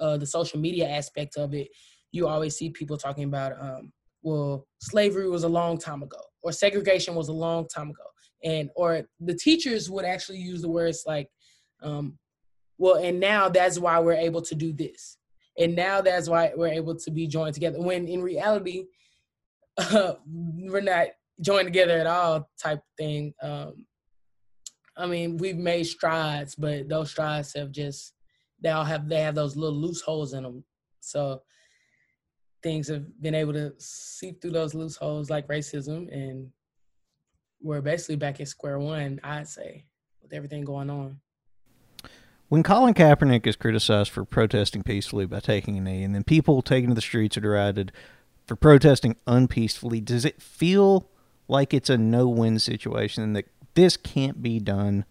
uh, 0.00 0.16
the 0.16 0.26
social 0.26 0.58
media 0.58 0.88
aspect 0.88 1.36
of 1.36 1.54
it, 1.54 1.68
you 2.12 2.28
always 2.28 2.56
see 2.56 2.70
people 2.70 2.96
talking 2.96 3.24
about, 3.24 3.52
um, 3.60 3.92
well, 4.22 4.66
slavery 4.80 5.28
was 5.28 5.44
a 5.44 5.48
long 5.48 5.78
time 5.78 6.02
ago, 6.02 6.20
or 6.42 6.52
segregation 6.52 7.14
was 7.14 7.28
a 7.28 7.32
long 7.32 7.66
time 7.66 7.90
ago, 7.90 8.04
and 8.44 8.70
or 8.76 9.02
the 9.20 9.34
teachers 9.34 9.90
would 9.90 10.04
actually 10.04 10.38
use 10.38 10.62
the 10.62 10.68
words 10.68 11.04
like, 11.06 11.28
um, 11.82 12.18
well, 12.78 12.96
and 12.96 13.18
now 13.18 13.48
that's 13.48 13.78
why 13.78 13.98
we're 13.98 14.12
able 14.12 14.42
to 14.42 14.54
do 14.54 14.72
this, 14.72 15.16
and 15.58 15.74
now 15.74 16.00
that's 16.00 16.28
why 16.28 16.52
we're 16.54 16.68
able 16.68 16.94
to 16.96 17.10
be 17.10 17.26
joined 17.26 17.54
together. 17.54 17.80
When 17.80 18.06
in 18.06 18.22
reality, 18.22 18.84
uh, 19.78 20.14
we're 20.26 20.80
not 20.80 21.08
joined 21.40 21.66
together 21.66 21.98
at 21.98 22.06
all, 22.06 22.48
type 22.62 22.80
thing. 22.96 23.34
Um, 23.42 23.86
I 24.96 25.06
mean, 25.06 25.38
we've 25.38 25.56
made 25.56 25.84
strides, 25.84 26.54
but 26.54 26.88
those 26.88 27.10
strides 27.10 27.54
have 27.54 27.72
just 27.72 28.12
they 28.60 28.70
all 28.70 28.84
have 28.84 29.08
they 29.08 29.20
have 29.20 29.34
those 29.34 29.56
little 29.56 29.78
loose 29.78 30.00
holes 30.00 30.34
in 30.34 30.42
them. 30.42 30.64
So 31.00 31.42
things 32.62 32.88
have 32.88 33.04
been 33.20 33.34
able 33.34 33.52
to 33.52 33.72
seep 33.78 34.40
through 34.40 34.52
those 34.52 34.74
loose 34.74 34.96
holes 34.96 35.30
like 35.30 35.48
racism, 35.48 36.12
and 36.12 36.48
we're 37.64 37.80
basically 37.80 38.16
back 38.16 38.40
at 38.40 38.48
square 38.48 38.78
one. 38.78 39.18
I'd 39.24 39.48
say 39.48 39.86
with 40.22 40.32
everything 40.32 40.64
going 40.64 40.90
on. 40.90 41.20
When 42.48 42.62
Colin 42.62 42.94
Kaepernick 42.94 43.46
is 43.46 43.56
criticized 43.56 44.10
for 44.10 44.24
protesting 44.24 44.82
peacefully 44.82 45.26
by 45.26 45.40
taking 45.40 45.78
a 45.78 45.80
knee, 45.80 46.04
and 46.04 46.14
then 46.14 46.22
people 46.22 46.62
taken 46.62 46.90
to 46.90 46.94
the 46.94 47.00
streets 47.00 47.36
are 47.36 47.40
derided 47.40 47.90
for 48.46 48.54
protesting 48.54 49.16
unpeacefully, 49.26 50.00
does 50.00 50.24
it 50.24 50.40
feel 50.40 51.08
like 51.48 51.72
it's 51.72 51.90
a 51.90 51.98
no-win 51.98 52.58
situation 52.58 53.24
and 53.24 53.34
that 53.34 53.46
this 53.74 53.96
can't 53.96 54.42
be 54.42 54.60
done 54.60 55.04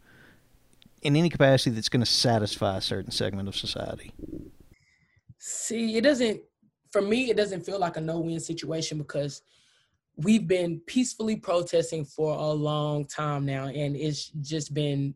in 1.01 1.15
any 1.15 1.29
capacity 1.29 1.71
that's 1.71 1.89
going 1.89 2.05
to 2.05 2.09
satisfy 2.09 2.77
a 2.77 2.81
certain 2.81 3.11
segment 3.11 3.49
of 3.49 3.55
society? 3.55 4.13
See, 5.39 5.97
it 5.97 6.01
doesn't 6.01 6.39
for 6.91 7.01
me 7.01 7.31
it 7.31 7.35
doesn't 7.35 7.65
feel 7.65 7.79
like 7.79 7.97
a 7.97 8.01
no-win 8.01 8.39
situation 8.39 8.99
because 8.99 9.41
we've 10.15 10.47
been 10.47 10.79
peacefully 10.85 11.35
protesting 11.35 12.05
for 12.05 12.35
a 12.35 12.51
long 12.51 13.05
time 13.05 13.45
now 13.45 13.65
and 13.65 13.95
it's 13.95 14.27
just 14.41 14.73
been 14.73 15.13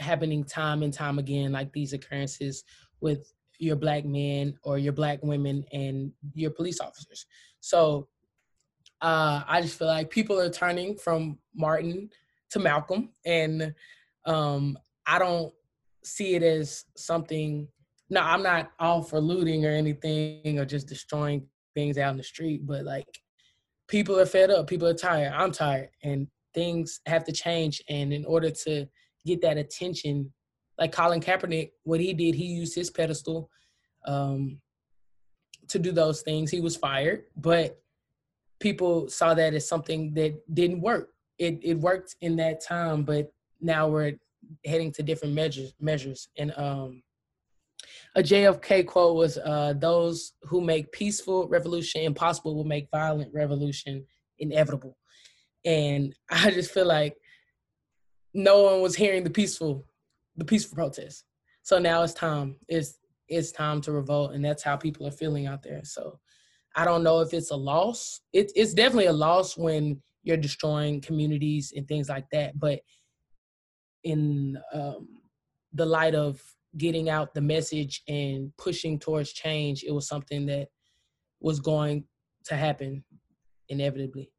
happening 0.00 0.44
time 0.44 0.82
and 0.82 0.92
time 0.92 1.18
again 1.18 1.52
like 1.52 1.72
these 1.72 1.92
occurrences 1.92 2.64
with 3.00 3.32
your 3.58 3.76
black 3.76 4.04
men 4.04 4.58
or 4.62 4.78
your 4.78 4.92
black 4.92 5.18
women 5.22 5.64
and 5.72 6.12
your 6.34 6.50
police 6.50 6.80
officers. 6.80 7.26
So 7.60 8.08
uh, 9.00 9.42
I 9.46 9.60
just 9.60 9.78
feel 9.78 9.88
like 9.88 10.10
people 10.10 10.38
are 10.38 10.50
turning 10.50 10.96
from 10.96 11.38
Martin 11.54 12.10
to 12.50 12.58
Malcolm, 12.58 13.10
and 13.24 13.74
um, 14.24 14.78
I 15.06 15.18
don't 15.18 15.52
see 16.04 16.34
it 16.34 16.42
as 16.42 16.84
something. 16.96 17.68
No, 18.08 18.20
I'm 18.20 18.42
not 18.42 18.70
all 18.78 19.02
for 19.02 19.20
looting 19.20 19.66
or 19.66 19.70
anything 19.70 20.58
or 20.58 20.64
just 20.64 20.86
destroying 20.86 21.46
things 21.74 21.98
out 21.98 22.12
in 22.12 22.16
the 22.16 22.22
street, 22.22 22.66
but 22.66 22.84
like 22.84 23.06
people 23.88 24.18
are 24.18 24.26
fed 24.26 24.50
up, 24.50 24.66
people 24.66 24.88
are 24.88 24.94
tired. 24.94 25.32
I'm 25.32 25.52
tired, 25.52 25.90
and 26.02 26.26
things 26.54 27.00
have 27.06 27.24
to 27.24 27.32
change. 27.32 27.82
And 27.88 28.12
in 28.12 28.24
order 28.24 28.50
to 28.50 28.86
get 29.24 29.40
that 29.42 29.58
attention, 29.58 30.32
like 30.78 30.92
Colin 30.92 31.20
Kaepernick, 31.20 31.70
what 31.84 32.00
he 32.00 32.12
did, 32.12 32.34
he 32.34 32.46
used 32.46 32.74
his 32.74 32.90
pedestal 32.90 33.50
um, 34.06 34.60
to 35.68 35.78
do 35.78 35.92
those 35.92 36.22
things. 36.22 36.50
He 36.50 36.60
was 36.60 36.76
fired, 36.76 37.24
but 37.36 37.80
people 38.60 39.08
saw 39.08 39.34
that 39.34 39.54
as 39.54 39.68
something 39.68 40.14
that 40.14 40.34
didn't 40.54 40.80
work. 40.80 41.10
It 41.38 41.60
it 41.62 41.74
worked 41.74 42.16
in 42.20 42.36
that 42.36 42.64
time, 42.64 43.02
but 43.02 43.32
now 43.60 43.88
we're 43.88 44.14
heading 44.64 44.92
to 44.92 45.02
different 45.02 45.34
measures 45.34 45.74
measures. 45.80 46.28
And 46.38 46.52
um 46.56 47.02
a 48.16 48.22
JFK 48.22 48.86
quote 48.86 49.14
was 49.14 49.38
uh 49.38 49.74
those 49.76 50.32
who 50.42 50.60
make 50.60 50.90
peaceful 50.90 51.46
revolution 51.48 52.00
impossible 52.00 52.56
will 52.56 52.64
make 52.64 52.88
violent 52.90 53.32
revolution 53.32 54.04
inevitable. 54.38 54.96
And 55.64 56.14
I 56.30 56.50
just 56.50 56.72
feel 56.72 56.86
like 56.86 57.14
no 58.34 58.62
one 58.62 58.80
was 58.80 58.96
hearing 58.96 59.22
the 59.22 59.30
peaceful 59.30 59.86
the 60.36 60.44
peaceful 60.44 60.76
protest. 60.76 61.24
So 61.62 61.78
now 61.78 62.02
it's 62.02 62.14
time. 62.14 62.56
It's 62.68 62.98
it's 63.28 63.52
time 63.52 63.80
to 63.82 63.92
revolt 63.92 64.32
and 64.32 64.44
that's 64.44 64.62
how 64.62 64.76
people 64.76 65.06
are 65.06 65.12
feeling 65.12 65.46
out 65.46 65.62
there. 65.62 65.82
So 65.84 66.18
I 66.74 66.84
don't 66.84 67.02
know 67.02 67.20
if 67.20 67.34
it's 67.34 67.50
a 67.50 67.56
loss. 67.56 68.20
It, 68.32 68.52
it's 68.54 68.74
definitely 68.74 69.06
a 69.06 69.12
loss 69.12 69.56
when 69.56 70.00
you're 70.22 70.36
destroying 70.36 71.00
communities 71.00 71.72
and 71.74 71.88
things 71.88 72.08
like 72.08 72.26
that. 72.32 72.58
But 72.58 72.80
in 74.04 74.58
um, 74.72 75.08
the 75.72 75.86
light 75.86 76.14
of 76.14 76.40
getting 76.76 77.08
out 77.08 77.34
the 77.34 77.40
message 77.40 78.02
and 78.08 78.52
pushing 78.56 78.98
towards 78.98 79.32
change, 79.32 79.84
it 79.84 79.92
was 79.92 80.08
something 80.08 80.46
that 80.46 80.68
was 81.40 81.60
going 81.60 82.04
to 82.44 82.56
happen 82.56 83.04
inevitably. 83.68 84.30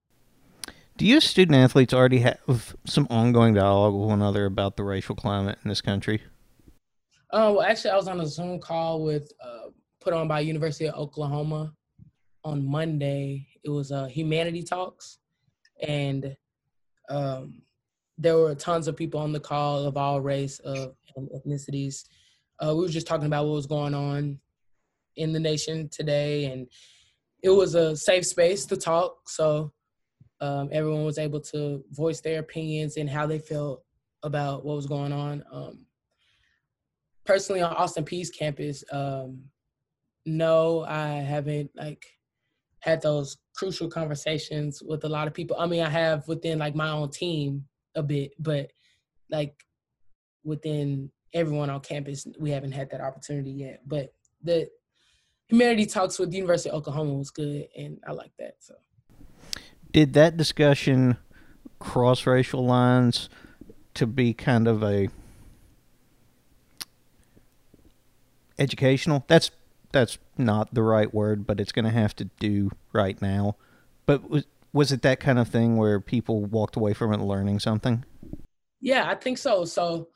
Do 0.97 1.05
you 1.05 1.19
student 1.21 1.55
athletes 1.55 1.93
already 1.93 2.19
have 2.19 2.75
some 2.85 3.05
ongoing 3.09 3.53
dialogue 3.53 3.93
with 3.93 4.09
one 4.09 4.19
another 4.19 4.45
about 4.45 4.77
the 4.77 4.83
racial 4.83 5.15
climate 5.15 5.59
in 5.63 5.69
this 5.69 5.81
country? 5.81 6.23
Uh, 7.31 7.53
well, 7.55 7.61
actually, 7.61 7.91
I 7.91 7.95
was 7.95 8.07
on 8.07 8.19
a 8.19 8.25
Zoom 8.25 8.59
call 8.59 9.03
with 9.03 9.31
uh, 9.43 9.69
put 10.01 10.13
on 10.13 10.27
by 10.27 10.39
University 10.39 10.87
of 10.87 10.95
Oklahoma 10.95 11.73
on 12.43 12.65
Monday. 12.65 13.47
It 13.63 13.69
was 13.69 13.91
uh, 13.91 14.05
Humanity 14.05 14.63
Talks, 14.63 15.19
and 15.85 16.35
um, 17.09 17.61
there 18.17 18.37
were 18.37 18.55
tons 18.55 18.87
of 18.87 18.95
people 18.95 19.19
on 19.19 19.33
the 19.33 19.39
call 19.39 19.85
of 19.85 19.97
all 19.97 20.21
race 20.21 20.59
of 20.59 20.95
and 21.17 21.29
ethnicities. 21.29 22.05
Uh, 22.59 22.73
we 22.75 22.81
were 22.83 22.89
just 22.89 23.07
talking 23.07 23.27
about 23.27 23.45
what 23.45 23.53
was 23.53 23.67
going 23.67 23.93
on 23.93 24.39
in 25.15 25.33
the 25.33 25.39
nation 25.39 25.89
today, 25.89 26.45
and 26.45 26.67
it 27.43 27.49
was 27.49 27.75
a 27.75 27.95
safe 27.95 28.25
space 28.25 28.65
to 28.65 28.77
talk. 28.77 29.29
So 29.29 29.71
um, 30.41 30.69
everyone 30.71 31.05
was 31.05 31.17
able 31.17 31.41
to 31.41 31.83
voice 31.91 32.21
their 32.21 32.39
opinions 32.39 32.97
and 32.97 33.09
how 33.09 33.25
they 33.27 33.39
felt 33.39 33.83
about 34.23 34.65
what 34.65 34.75
was 34.75 34.87
going 34.87 35.11
on. 35.11 35.43
Um, 35.51 35.85
personally, 37.25 37.61
on 37.61 37.75
Austin 37.75 38.03
Peay's 38.03 38.29
campus, 38.29 38.83
um, 38.91 39.43
no, 40.25 40.83
I 40.87 41.07
haven't 41.07 41.71
like 41.75 42.05
had 42.79 43.01
those 43.01 43.37
crucial 43.55 43.89
conversations 43.89 44.81
with 44.81 45.03
a 45.03 45.09
lot 45.09 45.27
of 45.27 45.33
people. 45.33 45.57
I 45.59 45.65
mean, 45.65 45.81
I 45.81 45.89
have 45.89 46.27
within 46.27 46.59
like 46.59 46.75
my 46.75 46.89
own 46.89 47.09
team 47.09 47.65
a 47.95 48.03
bit, 48.03 48.31
but 48.39 48.71
like 49.29 49.65
within 50.43 51.11
everyone 51.33 51.69
on 51.69 51.81
campus, 51.81 52.27
we 52.39 52.51
haven't 52.51 52.71
had 52.71 52.89
that 52.91 53.01
opportunity 53.01 53.51
yet. 53.51 53.81
But 53.85 54.13
the 54.43 54.69
humanity 55.47 55.85
talks 55.85 56.19
with 56.19 56.31
the 56.31 56.37
University 56.37 56.69
of 56.69 56.75
Oklahoma 56.75 57.13
was 57.13 57.31
good, 57.31 57.67
and 57.77 57.99
I 58.07 58.11
like 58.11 58.31
that. 58.39 58.55
So, 58.59 58.75
did 59.91 60.13
that 60.13 60.37
discussion 60.37 61.17
cross 61.79 62.25
racial 62.25 62.65
lines 62.65 63.29
to 63.93 64.05
be 64.05 64.33
kind 64.33 64.67
of 64.67 64.83
a 64.83 65.09
educational? 68.59 69.25
That's 69.27 69.51
that's 69.91 70.17
not 70.37 70.73
the 70.73 70.83
right 70.83 71.13
word, 71.13 71.47
but 71.47 71.59
it's 71.59 71.71
going 71.71 71.85
to 71.85 71.91
have 71.91 72.15
to 72.17 72.25
do 72.39 72.71
right 72.93 73.19
now. 73.21 73.55
But 74.05 74.29
was 74.29 74.45
was 74.73 74.91
it 74.91 75.01
that 75.01 75.19
kind 75.19 75.39
of 75.39 75.47
thing 75.47 75.77
where 75.77 75.99
people 75.99 76.45
walked 76.45 76.75
away 76.75 76.93
from 76.93 77.13
it 77.13 77.19
learning 77.19 77.59
something? 77.59 78.03
Yeah, 78.79 79.09
I 79.09 79.15
think 79.15 79.37
so. 79.37 79.65
So, 79.65 80.09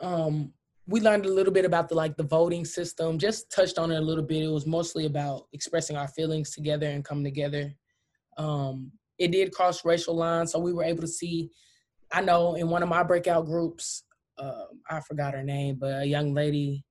um, 0.00 0.52
we 0.86 1.00
learned 1.00 1.26
a 1.26 1.32
little 1.32 1.52
bit 1.52 1.64
about 1.64 1.88
the 1.88 1.94
like 1.94 2.16
the 2.16 2.24
voting 2.24 2.64
system. 2.64 3.18
Just 3.18 3.50
touched 3.52 3.78
on 3.78 3.90
it 3.90 3.98
a 3.98 4.00
little 4.00 4.24
bit. 4.24 4.42
It 4.42 4.48
was 4.48 4.66
mostly 4.66 5.06
about 5.06 5.46
expressing 5.52 5.96
our 5.96 6.08
feelings 6.08 6.50
together 6.50 6.86
and 6.86 7.04
coming 7.04 7.24
together. 7.24 7.72
Um, 8.36 8.90
it 9.18 9.30
did 9.32 9.52
cross 9.52 9.84
racial 9.84 10.16
lines, 10.16 10.52
so 10.52 10.58
we 10.58 10.72
were 10.72 10.84
able 10.84 11.02
to 11.02 11.08
see. 11.08 11.50
I 12.12 12.22
know 12.22 12.54
in 12.54 12.68
one 12.68 12.82
of 12.82 12.88
my 12.88 13.04
breakout 13.04 13.46
groups, 13.46 14.04
uh, 14.38 14.64
I 14.90 15.00
forgot 15.00 15.34
her 15.34 15.44
name, 15.44 15.76
but 15.78 16.02
a 16.02 16.04
young 16.04 16.34
lady, 16.34 16.84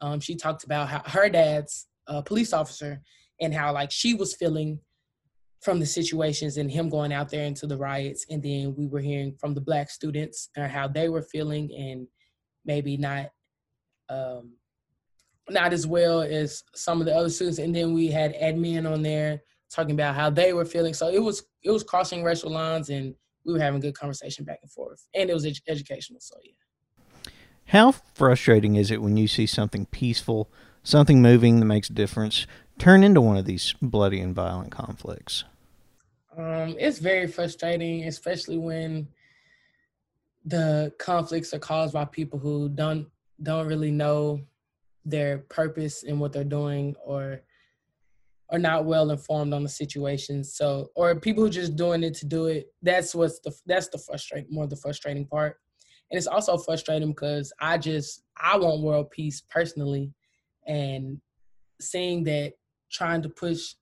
um, 0.00 0.18
she 0.18 0.34
talked 0.34 0.64
about 0.64 0.88
how 0.88 1.02
her 1.06 1.28
dad's 1.28 1.86
a 2.08 2.22
police 2.22 2.52
officer 2.52 3.00
and 3.40 3.54
how 3.54 3.72
like 3.72 3.90
she 3.90 4.14
was 4.14 4.34
feeling 4.34 4.80
from 5.60 5.78
the 5.78 5.86
situations 5.86 6.56
and 6.56 6.70
him 6.70 6.88
going 6.88 7.12
out 7.12 7.28
there 7.28 7.44
into 7.44 7.66
the 7.66 7.76
riots 7.76 8.24
and 8.30 8.42
then 8.42 8.74
we 8.76 8.86
were 8.86 9.00
hearing 9.00 9.34
from 9.38 9.54
the 9.54 9.60
black 9.60 9.90
students 9.90 10.48
and 10.56 10.70
how 10.70 10.86
they 10.88 11.08
were 11.08 11.22
feeling 11.22 11.70
and 11.76 12.06
maybe 12.64 12.96
not 12.96 13.30
um 14.08 14.52
not 15.50 15.72
as 15.72 15.86
well 15.86 16.20
as 16.20 16.62
some 16.74 17.00
of 17.00 17.06
the 17.06 17.14
other 17.14 17.30
students. 17.30 17.58
And 17.58 17.74
then 17.74 17.94
we 17.94 18.08
had 18.08 18.34
admin 18.34 18.90
on 18.90 19.02
there 19.02 19.42
talking 19.70 19.92
about 19.92 20.14
how 20.14 20.30
they 20.30 20.52
were 20.52 20.64
feeling. 20.64 20.94
So 20.94 21.08
it 21.08 21.22
was 21.22 21.42
it 21.62 21.70
was 21.70 21.82
crossing 21.82 22.22
racial 22.22 22.50
lines 22.50 22.90
and 22.90 23.14
we 23.44 23.52
were 23.54 23.60
having 23.60 23.80
good 23.80 23.94
conversation 23.94 24.44
back 24.44 24.58
and 24.62 24.70
forth. 24.70 25.06
And 25.14 25.30
it 25.30 25.34
was 25.34 25.46
ed- 25.46 25.58
educational 25.68 26.20
so 26.20 26.36
yeah. 26.44 26.52
How 27.66 27.92
frustrating 27.92 28.76
is 28.76 28.90
it 28.90 29.02
when 29.02 29.18
you 29.18 29.28
see 29.28 29.46
something 29.46 29.86
peaceful, 29.86 30.50
something 30.82 31.20
moving 31.20 31.60
that 31.60 31.66
makes 31.66 31.90
a 31.90 31.92
difference, 31.92 32.46
turn 32.78 33.04
into 33.04 33.20
one 33.20 33.36
of 33.36 33.44
these 33.44 33.74
bloody 33.82 34.20
and 34.20 34.34
violent 34.34 34.70
conflicts? 34.70 35.44
Um, 36.34 36.76
it's 36.78 36.98
very 36.98 37.26
frustrating, 37.26 38.04
especially 38.04 38.56
when 38.56 39.08
the 40.48 40.92
conflicts 40.98 41.52
are 41.52 41.58
caused 41.58 41.92
by 41.92 42.04
people 42.06 42.38
who 42.38 42.68
don't 42.70 43.06
don't 43.42 43.66
really 43.66 43.90
know 43.90 44.40
their 45.04 45.38
purpose 45.38 46.02
and 46.02 46.18
what 46.18 46.32
they're 46.32 46.42
doing 46.44 46.94
or 47.04 47.40
are 48.50 48.58
not 48.58 48.86
well 48.86 49.10
informed 49.10 49.52
on 49.52 49.62
the 49.62 49.68
situation. 49.68 50.42
So 50.42 50.88
or 50.94 51.14
people 51.20 51.44
who 51.44 51.50
just 51.50 51.76
doing 51.76 52.02
it 52.02 52.14
to 52.14 52.26
do 52.26 52.46
it. 52.46 52.68
That's 52.82 53.14
what's 53.14 53.40
the 53.40 53.54
that's 53.66 53.88
the 53.88 53.98
frustrating 53.98 54.48
more 54.50 54.66
the 54.66 54.76
frustrating 54.76 55.26
part. 55.26 55.58
And 56.10 56.16
it's 56.16 56.26
also 56.26 56.56
frustrating 56.56 57.10
because 57.10 57.52
I 57.60 57.76
just 57.76 58.24
I 58.36 58.56
want 58.56 58.82
world 58.82 59.10
peace 59.10 59.42
personally 59.50 60.12
and 60.66 61.20
seeing 61.80 62.24
that 62.24 62.54
trying 62.90 63.20
to 63.22 63.28
push 63.28 63.74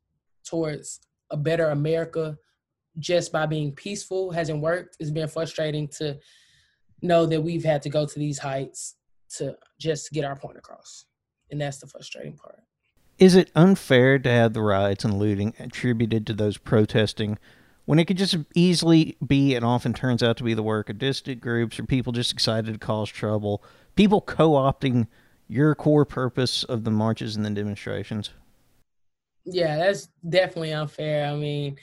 towards 0.44 1.00
a 1.30 1.36
better 1.36 1.70
America 1.70 2.36
just 2.98 3.30
by 3.30 3.46
being 3.46 3.72
peaceful 3.72 4.32
hasn't 4.32 4.60
worked. 4.60 4.96
It's 4.98 5.10
been 5.10 5.28
frustrating 5.28 5.86
to 5.98 6.18
know 7.06 7.26
that 7.26 7.42
we've 7.42 7.64
had 7.64 7.82
to 7.82 7.88
go 7.88 8.06
to 8.06 8.18
these 8.18 8.38
heights 8.38 8.96
to 9.36 9.56
just 9.78 10.12
get 10.12 10.24
our 10.24 10.36
point 10.36 10.58
across. 10.58 11.06
And 11.50 11.60
that's 11.60 11.78
the 11.78 11.86
frustrating 11.86 12.36
part. 12.36 12.62
Is 13.18 13.34
it 13.34 13.50
unfair 13.54 14.18
to 14.18 14.28
have 14.28 14.52
the 14.52 14.60
riots 14.60 15.04
and 15.04 15.18
looting 15.18 15.54
attributed 15.58 16.26
to 16.26 16.34
those 16.34 16.58
protesting 16.58 17.38
when 17.86 17.98
it 17.98 18.04
could 18.04 18.18
just 18.18 18.36
easily 18.54 19.16
be 19.24 19.54
and 19.54 19.64
often 19.64 19.94
turns 19.94 20.22
out 20.22 20.36
to 20.36 20.44
be 20.44 20.54
the 20.54 20.62
work 20.62 20.90
of 20.90 20.98
distant 20.98 21.40
groups 21.40 21.78
or 21.78 21.84
people 21.84 22.12
just 22.12 22.32
excited 22.32 22.72
to 22.72 22.78
cause 22.78 23.08
trouble, 23.08 23.62
people 23.94 24.20
co 24.20 24.50
opting 24.50 25.06
your 25.48 25.74
core 25.74 26.04
purpose 26.04 26.64
of 26.64 26.84
the 26.84 26.90
marches 26.90 27.36
and 27.36 27.44
the 27.44 27.50
demonstrations? 27.50 28.30
Yeah, 29.44 29.76
that's 29.76 30.08
definitely 30.28 30.72
unfair. 30.72 31.26
I 31.26 31.36
mean, 31.36 31.76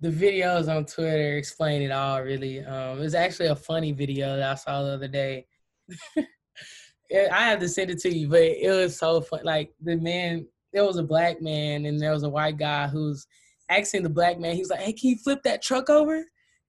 the 0.00 0.10
videos 0.10 0.74
on 0.74 0.84
Twitter 0.84 1.36
explain 1.36 1.82
it 1.82 1.90
all 1.90 2.22
really. 2.22 2.64
Um, 2.64 2.98
it 2.98 3.02
was 3.02 3.14
actually 3.14 3.48
a 3.48 3.56
funny 3.56 3.92
video 3.92 4.36
that 4.36 4.50
I 4.50 4.54
saw 4.54 4.82
the 4.82 4.90
other 4.90 5.08
day. 5.08 5.46
I 6.16 7.48
have 7.48 7.60
to 7.60 7.68
send 7.68 7.90
it 7.90 7.98
to 8.00 8.14
you, 8.14 8.28
but 8.28 8.42
it 8.42 8.70
was 8.70 8.98
so 8.98 9.20
fun. 9.20 9.40
Like 9.44 9.72
the 9.80 9.96
man, 9.96 10.46
there 10.72 10.84
was 10.84 10.96
a 10.96 11.02
black 11.02 11.40
man 11.40 11.86
and 11.86 12.00
there 12.00 12.12
was 12.12 12.24
a 12.24 12.28
white 12.28 12.58
guy 12.58 12.88
who's 12.88 13.26
asking 13.68 14.02
the 14.02 14.10
black 14.10 14.38
man, 14.38 14.56
he's 14.56 14.70
like, 14.70 14.80
Hey, 14.80 14.92
can 14.92 15.10
you 15.10 15.16
flip 15.16 15.42
that 15.44 15.62
truck 15.62 15.88
over? 15.88 16.24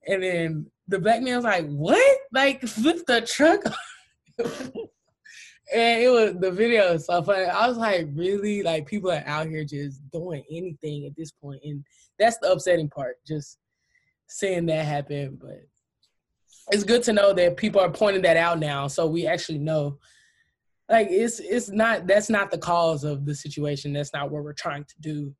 And 0.08 0.22
then 0.22 0.72
the 0.88 1.00
black 1.00 1.22
man 1.22 1.38
was 1.38 1.46
like, 1.46 1.68
What? 1.68 2.18
Like 2.32 2.62
flip 2.62 3.06
the 3.08 3.22
truck? 3.22 3.62
and 5.74 6.02
it 6.02 6.12
was 6.12 6.36
the 6.40 6.52
video 6.52 6.94
was 6.94 7.06
so 7.06 7.24
funny. 7.24 7.46
I 7.46 7.68
was 7.68 7.78
like, 7.78 8.08
really? 8.14 8.62
Like 8.62 8.86
people 8.86 9.12
are 9.12 9.24
out 9.26 9.48
here 9.48 9.64
just 9.64 10.02
doing 10.12 10.44
anything 10.52 11.06
at 11.06 11.16
this 11.18 11.32
point. 11.32 11.62
And 11.64 11.84
that's 12.20 12.38
the 12.40 12.52
upsetting 12.52 12.90
part, 12.90 13.18
just 13.26 13.58
seeing 14.28 14.66
that 14.68 14.86
happen. 14.86 15.38
But 15.40 15.62
it's 16.72 16.84
good 16.84 17.04
to 17.04 17.14
know 17.14 17.34
that 17.34 17.58
people 17.58 17.82
are 17.82 17.92
pointing 17.92 18.24
that 18.24 18.38
out 18.38 18.60
now. 18.60 18.88
So 18.88 19.06
we 19.08 19.28
actually 19.28 19.60
know 19.60 20.00
like 20.90 21.08
it's 21.10 21.40
it's 21.40 21.70
not 21.70 22.08
that's 22.08 22.30
not 22.30 22.52
the 22.52 22.58
cause 22.58 23.04
of 23.04 23.26
the 23.26 23.36
situation. 23.36 23.94
That's 23.94 24.14
not 24.14 24.32
what 24.32 24.44
we're 24.44 24.54
trying 24.54 24.84
to 24.84 24.96
do. 25.00 25.34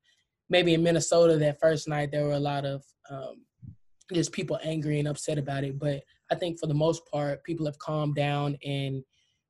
Maybe 0.50 0.74
in 0.74 0.84
Minnesota 0.84 1.38
that 1.38 1.60
first 1.60 1.88
night 1.88 2.12
there 2.12 2.26
were 2.26 2.34
a 2.34 2.40
lot 2.40 2.66
of 2.66 2.84
um, 3.10 3.44
just 4.14 4.32
people 4.32 4.60
angry 4.64 5.00
and 5.00 5.08
upset 5.08 5.38
about 5.38 5.64
it. 5.64 5.80
But 5.80 6.04
I 6.32 6.36
think 6.36 6.60
for 6.60 6.68
the 6.68 6.74
most 6.74 7.06
part, 7.12 7.44
people 7.44 7.66
have 7.66 7.80
calmed 7.80 8.16
down 8.16 8.58
and 8.66 9.04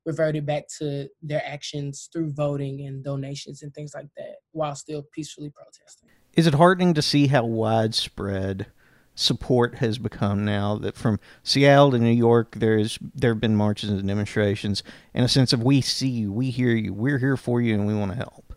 reverted 0.04 0.46
back 0.46 0.64
to 0.78 1.08
their 1.22 1.42
actions 1.44 2.08
through 2.12 2.32
voting 2.32 2.86
and 2.86 3.02
donations 3.02 3.62
and 3.62 3.74
things 3.74 3.92
like 3.94 4.08
that, 4.16 4.36
while 4.52 4.74
still 4.74 5.04
peacefully 5.12 5.50
protesting. 5.50 6.10
Is 6.36 6.46
it 6.46 6.54
heartening 6.54 6.92
to 6.92 7.02
see 7.02 7.28
how 7.28 7.46
widespread 7.46 8.66
support 9.14 9.76
has 9.76 9.96
become 9.96 10.44
now 10.44 10.76
that 10.76 10.94
from 10.94 11.18
Seattle 11.42 11.92
to 11.92 11.98
New 11.98 12.10
York 12.10 12.56
there's 12.56 12.98
there 13.14 13.30
have 13.30 13.40
been 13.40 13.56
marches 13.56 13.88
and 13.88 14.06
demonstrations 14.06 14.82
in 15.14 15.24
a 15.24 15.28
sense 15.28 15.54
of 15.54 15.62
we 15.62 15.80
see 15.80 16.08
you, 16.08 16.30
we 16.30 16.50
hear 16.50 16.72
you, 16.72 16.92
we're 16.92 17.16
here 17.16 17.38
for 17.38 17.62
you 17.62 17.72
and 17.72 17.86
we 17.86 17.94
want 17.94 18.12
to 18.12 18.18
help. 18.18 18.54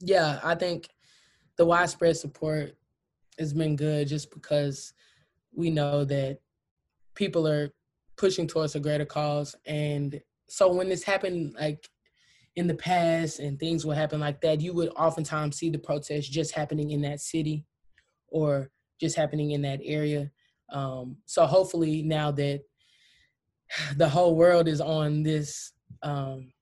Yeah, 0.00 0.38
I 0.44 0.54
think 0.54 0.90
the 1.56 1.64
widespread 1.64 2.18
support 2.18 2.76
has 3.38 3.54
been 3.54 3.74
good 3.74 4.06
just 4.06 4.30
because 4.30 4.92
we 5.54 5.70
know 5.70 6.04
that 6.04 6.40
people 7.14 7.48
are 7.48 7.70
pushing 8.16 8.46
towards 8.46 8.74
a 8.74 8.80
greater 8.80 9.06
cause 9.06 9.56
and 9.64 10.20
so 10.46 10.70
when 10.70 10.90
this 10.90 11.02
happened 11.02 11.54
like 11.58 11.88
in 12.56 12.66
the 12.66 12.74
past 12.74 13.40
and 13.40 13.58
things 13.58 13.84
would 13.84 13.96
happen 13.96 14.20
like 14.20 14.40
that 14.40 14.60
you 14.60 14.72
would 14.72 14.90
oftentimes 14.96 15.56
see 15.56 15.70
the 15.70 15.78
protests 15.78 16.28
just 16.28 16.52
happening 16.52 16.90
in 16.90 17.00
that 17.02 17.20
city 17.20 17.64
or 18.28 18.70
just 19.00 19.16
happening 19.16 19.52
in 19.52 19.62
that 19.62 19.80
area 19.84 20.30
um, 20.70 21.16
so 21.26 21.46
hopefully 21.46 22.02
now 22.02 22.30
that 22.30 22.62
the 23.96 24.08
whole 24.08 24.36
world 24.36 24.68
is 24.68 24.80
on 24.80 25.22
this 25.22 25.72
um, 26.02 26.52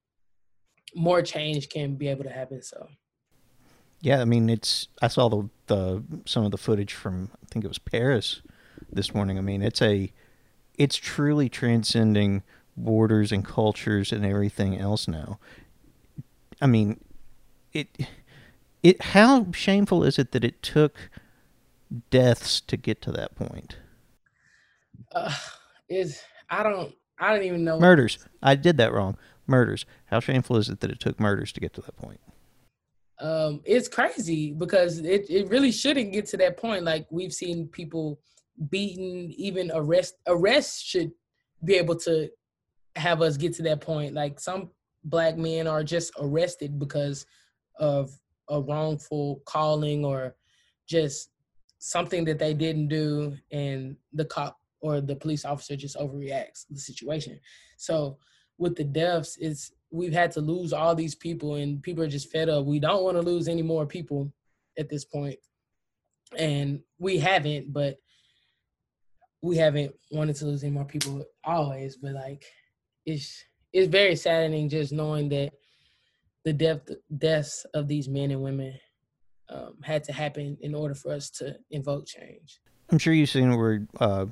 more 0.94 1.22
change 1.22 1.68
can 1.68 1.94
be 1.94 2.08
able 2.08 2.24
to 2.24 2.30
happen 2.30 2.62
so 2.62 2.86
Yeah, 4.02 4.20
I 4.20 4.24
mean 4.24 4.50
it's 4.50 4.88
I 5.00 5.08
saw 5.08 5.28
the 5.28 5.48
the 5.68 6.02
some 6.26 6.44
of 6.44 6.50
the 6.50 6.58
footage 6.58 6.92
from 6.92 7.30
I 7.42 7.46
think 7.46 7.64
it 7.64 7.68
was 7.68 7.78
Paris 7.78 8.42
this 8.90 9.14
morning. 9.14 9.38
I 9.38 9.40
mean, 9.40 9.62
it's 9.62 9.80
a 9.80 10.12
it's 10.76 10.96
truly 10.96 11.48
transcending 11.48 12.42
borders 12.76 13.32
and 13.32 13.44
cultures 13.44 14.12
and 14.12 14.26
everything 14.26 14.76
else 14.76 15.06
now. 15.06 15.38
I 16.62 16.66
mean, 16.66 17.00
it 17.72 17.88
it 18.82 19.02
how 19.02 19.50
shameful 19.52 20.04
is 20.04 20.18
it 20.18 20.32
that 20.32 20.44
it 20.44 20.62
took 20.62 21.10
deaths 22.10 22.60
to 22.62 22.76
get 22.76 23.02
to 23.02 23.12
that 23.12 23.34
point? 23.34 23.76
uh, 25.14 25.34
is 25.88 26.22
I 26.48 26.62
don't 26.62 26.94
I 27.18 27.34
don't 27.34 27.44
even 27.44 27.64
know 27.64 27.78
Murders. 27.78 28.18
I 28.42 28.54
did 28.54 28.78
that 28.78 28.92
wrong. 28.92 29.18
Murders. 29.46 29.84
How 30.06 30.20
shameful 30.20 30.56
is 30.56 30.68
it 30.68 30.80
that 30.80 30.90
it 30.90 31.00
took 31.00 31.18
murders 31.20 31.52
to 31.52 31.60
get 31.60 31.74
to 31.74 31.80
that 31.82 31.96
point? 31.96 32.20
um, 33.22 33.60
it's 33.64 33.88
crazy 33.88 34.52
because 34.52 34.98
it, 34.98 35.30
it 35.30 35.48
really 35.48 35.70
shouldn't 35.70 36.12
get 36.12 36.26
to 36.26 36.36
that 36.38 36.56
point. 36.56 36.84
Like 36.84 37.06
we've 37.10 37.32
seen 37.32 37.68
people 37.68 38.20
beaten, 38.68 39.32
even 39.36 39.70
arrest 39.74 40.14
arrests 40.26 40.82
should 40.82 41.12
be 41.64 41.74
able 41.74 41.96
to 42.00 42.28
have 42.96 43.22
us 43.22 43.36
get 43.36 43.54
to 43.54 43.62
that 43.62 43.80
point. 43.80 44.14
Like 44.14 44.40
some 44.40 44.70
black 45.04 45.36
men 45.36 45.66
are 45.66 45.82
just 45.84 46.12
arrested 46.18 46.78
because 46.78 47.26
of 47.78 48.10
a 48.48 48.60
wrongful 48.60 49.42
calling 49.46 50.04
or 50.04 50.36
just 50.88 51.30
something 51.78 52.24
that 52.24 52.38
they 52.38 52.54
didn't 52.54 52.88
do 52.88 53.36
and 53.50 53.96
the 54.12 54.24
cop 54.24 54.58
or 54.80 55.00
the 55.00 55.16
police 55.16 55.44
officer 55.44 55.76
just 55.76 55.96
overreacts 55.96 56.66
the 56.70 56.78
situation. 56.78 57.38
So 57.76 58.18
with 58.58 58.76
the 58.76 58.84
deaths, 58.84 59.36
it's 59.40 59.72
we've 59.90 60.12
had 60.12 60.32
to 60.32 60.40
lose 60.40 60.72
all 60.72 60.94
these 60.94 61.14
people 61.14 61.56
and 61.56 61.82
people 61.82 62.02
are 62.02 62.08
just 62.08 62.30
fed 62.30 62.48
up. 62.48 62.64
We 62.64 62.78
don't 62.78 63.04
want 63.04 63.16
to 63.16 63.22
lose 63.22 63.48
any 63.48 63.62
more 63.62 63.86
people 63.86 64.32
at 64.78 64.88
this. 64.88 65.06
And 66.38 66.80
we 66.98 67.18
haven't, 67.18 67.72
but 67.72 67.98
we 69.42 69.56
haven't 69.56 69.94
wanted 70.10 70.36
to 70.36 70.46
lose 70.46 70.62
any 70.62 70.72
more 70.72 70.84
people 70.84 71.24
always, 71.44 71.96
but 71.96 72.12
like 72.12 72.44
it's 73.04 73.44
it's 73.72 73.88
very 73.88 74.16
saddening 74.16 74.68
just 74.68 74.92
knowing 74.92 75.28
that 75.30 75.52
the 76.44 76.52
death 76.52 76.80
deaths 77.18 77.64
of 77.74 77.88
these 77.88 78.08
men 78.08 78.30
and 78.30 78.42
women 78.42 78.74
um, 79.48 79.74
had 79.82 80.04
to 80.04 80.12
happen 80.12 80.56
in 80.60 80.74
order 80.74 80.94
for 80.94 81.12
us 81.12 81.30
to 81.30 81.56
invoke 81.70 82.06
change. 82.06 82.60
I'm 82.90 82.98
sure 82.98 83.12
you've 83.12 83.30
seen 83.30 83.56
where 83.56 83.86
uh, 84.00 84.26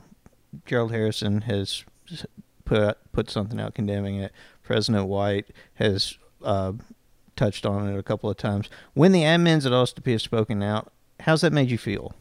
Gerald 0.66 0.92
Harrison 0.92 1.42
has 1.42 1.84
put 2.64 2.98
put 3.12 3.30
something 3.30 3.60
out 3.60 3.74
condemning 3.74 4.16
it 4.16 4.32
President 4.70 5.08
White 5.08 5.48
has 5.74 6.16
uh, 6.44 6.72
touched 7.34 7.66
on 7.66 7.88
it 7.88 7.98
a 7.98 8.04
couple 8.04 8.30
of 8.30 8.36
times. 8.36 8.70
When 8.94 9.10
the 9.10 9.22
admins 9.22 9.66
at 9.66 9.72
OSTP 9.72 10.12
have 10.12 10.22
spoken 10.22 10.62
out, 10.62 10.92
how's 11.18 11.40
that 11.40 11.52
made 11.52 11.72
you 11.72 11.76
feel? 11.76 12.14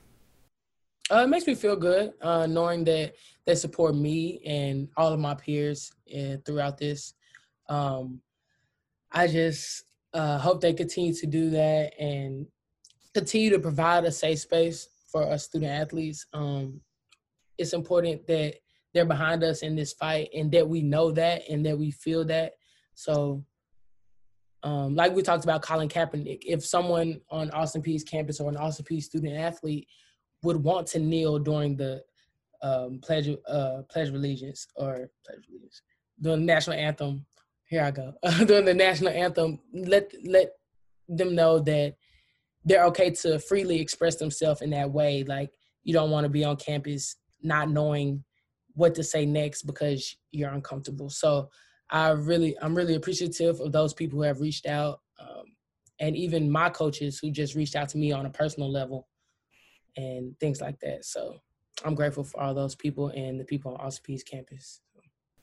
Uh, 1.11 1.23
it 1.23 1.29
makes 1.29 1.47
me 1.47 1.55
feel 1.55 1.75
good 1.75 2.13
uh, 2.21 2.45
knowing 2.45 2.83
that 2.83 3.15
they 3.45 3.55
support 3.55 3.95
me 3.95 4.41
and 4.45 4.87
all 4.95 5.11
of 5.11 5.19
my 5.19 5.33
peers 5.33 5.91
uh, 6.15 6.37
throughout 6.45 6.77
this. 6.77 7.13
Um, 7.67 8.21
I 9.11 9.27
just 9.27 9.85
uh, 10.13 10.37
hope 10.37 10.61
they 10.61 10.73
continue 10.73 11.13
to 11.15 11.25
do 11.25 11.49
that 11.49 11.99
and 11.99 12.45
continue 13.13 13.49
to 13.49 13.59
provide 13.59 14.05
a 14.05 14.11
safe 14.11 14.39
space 14.39 14.87
for 15.11 15.23
us 15.23 15.45
student 15.45 15.71
athletes. 15.71 16.27
Um, 16.33 16.79
it's 17.57 17.73
important 17.73 18.27
that 18.27 18.55
they're 18.93 19.05
behind 19.05 19.43
us 19.43 19.63
in 19.63 19.75
this 19.75 19.93
fight 19.93 20.29
and 20.35 20.51
that 20.51 20.67
we 20.67 20.83
know 20.83 21.11
that 21.11 21.41
and 21.49 21.65
that 21.65 21.77
we 21.77 21.89
feel 21.89 22.23
that. 22.25 22.53
So, 22.93 23.43
um, 24.61 24.95
like 24.95 25.15
we 25.15 25.23
talked 25.23 25.43
about 25.43 25.61
Colin 25.61 25.89
Kaepernick, 25.89 26.43
if 26.45 26.65
someone 26.65 27.21
on 27.31 27.49
Austin 27.51 27.81
Peay's 27.81 28.03
campus 28.03 28.39
or 28.39 28.49
an 28.49 28.57
Austin 28.57 28.85
Peay 28.85 29.01
student 29.01 29.37
athlete 29.37 29.87
would 30.43 30.57
want 30.57 30.87
to 30.87 30.99
kneel 30.99 31.39
during 31.39 31.75
the 31.75 32.03
um, 32.61 32.99
pledge 33.01 33.29
uh, 33.47 33.81
pledge 33.89 34.09
of 34.09 34.15
allegiance 34.15 34.67
or 34.75 35.09
pledge 35.25 35.39
of 35.39 35.49
allegiance 35.49 35.81
during 36.21 36.39
the 36.41 36.45
national 36.45 36.77
anthem. 36.77 37.25
Here 37.65 37.83
I 37.83 37.91
go 37.91 38.13
during 38.45 38.65
the 38.65 38.73
national 38.73 39.13
anthem. 39.13 39.59
Let 39.73 40.11
let 40.23 40.51
them 41.07 41.35
know 41.35 41.59
that 41.59 41.95
they're 42.65 42.85
okay 42.85 43.11
to 43.11 43.39
freely 43.39 43.79
express 43.79 44.15
themselves 44.15 44.61
in 44.61 44.69
that 44.71 44.91
way. 44.91 45.23
Like 45.23 45.51
you 45.83 45.93
don't 45.93 46.11
want 46.11 46.25
to 46.25 46.29
be 46.29 46.43
on 46.43 46.57
campus 46.57 47.15
not 47.41 47.69
knowing 47.69 48.23
what 48.73 48.95
to 48.95 49.03
say 49.03 49.25
next 49.25 49.63
because 49.63 50.15
you're 50.31 50.51
uncomfortable. 50.51 51.09
So 51.09 51.49
I 51.89 52.09
really, 52.09 52.55
I'm 52.61 52.75
really 52.75 52.95
appreciative 52.95 53.59
of 53.59 53.71
those 53.71 53.93
people 53.93 54.19
who 54.19 54.23
have 54.23 54.41
reached 54.41 54.67
out, 54.67 55.01
um, 55.19 55.43
and 55.99 56.15
even 56.15 56.51
my 56.51 56.69
coaches 56.69 57.19
who 57.19 57.31
just 57.31 57.55
reached 57.55 57.75
out 57.75 57.89
to 57.89 57.97
me 57.97 58.11
on 58.11 58.25
a 58.25 58.29
personal 58.29 58.71
level, 58.71 59.07
and 59.97 60.37
things 60.39 60.61
like 60.61 60.79
that. 60.79 61.05
So 61.05 61.41
I'm 61.83 61.95
grateful 61.95 62.23
for 62.23 62.41
all 62.41 62.53
those 62.53 62.75
people 62.75 63.09
and 63.09 63.39
the 63.39 63.45
people 63.45 63.73
on 63.73 63.81
Austin 63.81 64.03
Peay's 64.05 64.23
campus. 64.23 64.81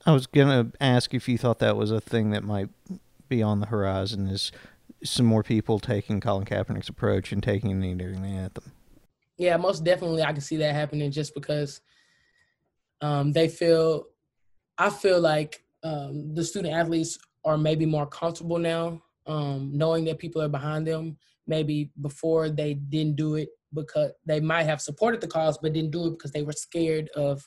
I 0.04 0.12
was 0.12 0.26
gonna 0.26 0.70
ask 0.80 1.14
if 1.14 1.28
you 1.28 1.38
thought 1.38 1.58
that 1.60 1.76
was 1.76 1.90
a 1.90 2.00
thing 2.00 2.30
that 2.30 2.44
might 2.44 2.68
be 3.28 3.42
on 3.42 3.60
the 3.60 3.66
horizon. 3.66 4.26
Is 4.26 4.52
some 5.02 5.26
more 5.26 5.42
people 5.42 5.78
taking 5.78 6.20
Colin 6.20 6.44
Kaepernick's 6.44 6.88
approach 6.88 7.32
and 7.32 7.42
taking 7.42 7.72
a 7.72 7.74
knee 7.74 7.94
during 7.94 8.22
the 8.22 8.28
anthem? 8.28 8.72
Yeah, 9.38 9.56
most 9.56 9.84
definitely, 9.84 10.22
I 10.22 10.32
can 10.32 10.40
see 10.40 10.56
that 10.58 10.74
happening 10.74 11.10
just 11.10 11.34
because 11.34 11.80
um, 13.00 13.32
they 13.32 13.48
feel. 13.48 14.06
I 14.78 14.90
feel 14.90 15.20
like 15.20 15.64
um, 15.82 16.34
the 16.34 16.44
student 16.44 16.74
athletes 16.74 17.18
are 17.44 17.56
maybe 17.56 17.86
more 17.86 18.06
comfortable 18.06 18.58
now, 18.58 19.02
um, 19.26 19.70
knowing 19.72 20.04
that 20.04 20.18
people 20.18 20.42
are 20.42 20.48
behind 20.48 20.86
them. 20.86 21.16
Maybe 21.46 21.90
before 22.00 22.50
they 22.50 22.74
didn't 22.74 23.16
do 23.16 23.36
it 23.36 23.48
because 23.74 24.12
they 24.24 24.40
might 24.40 24.64
have 24.64 24.80
supported 24.80 25.20
the 25.20 25.26
cause, 25.26 25.58
but 25.58 25.72
didn't 25.72 25.90
do 25.90 26.06
it 26.06 26.10
because 26.10 26.32
they 26.32 26.42
were 26.42 26.52
scared 26.52 27.08
of 27.10 27.46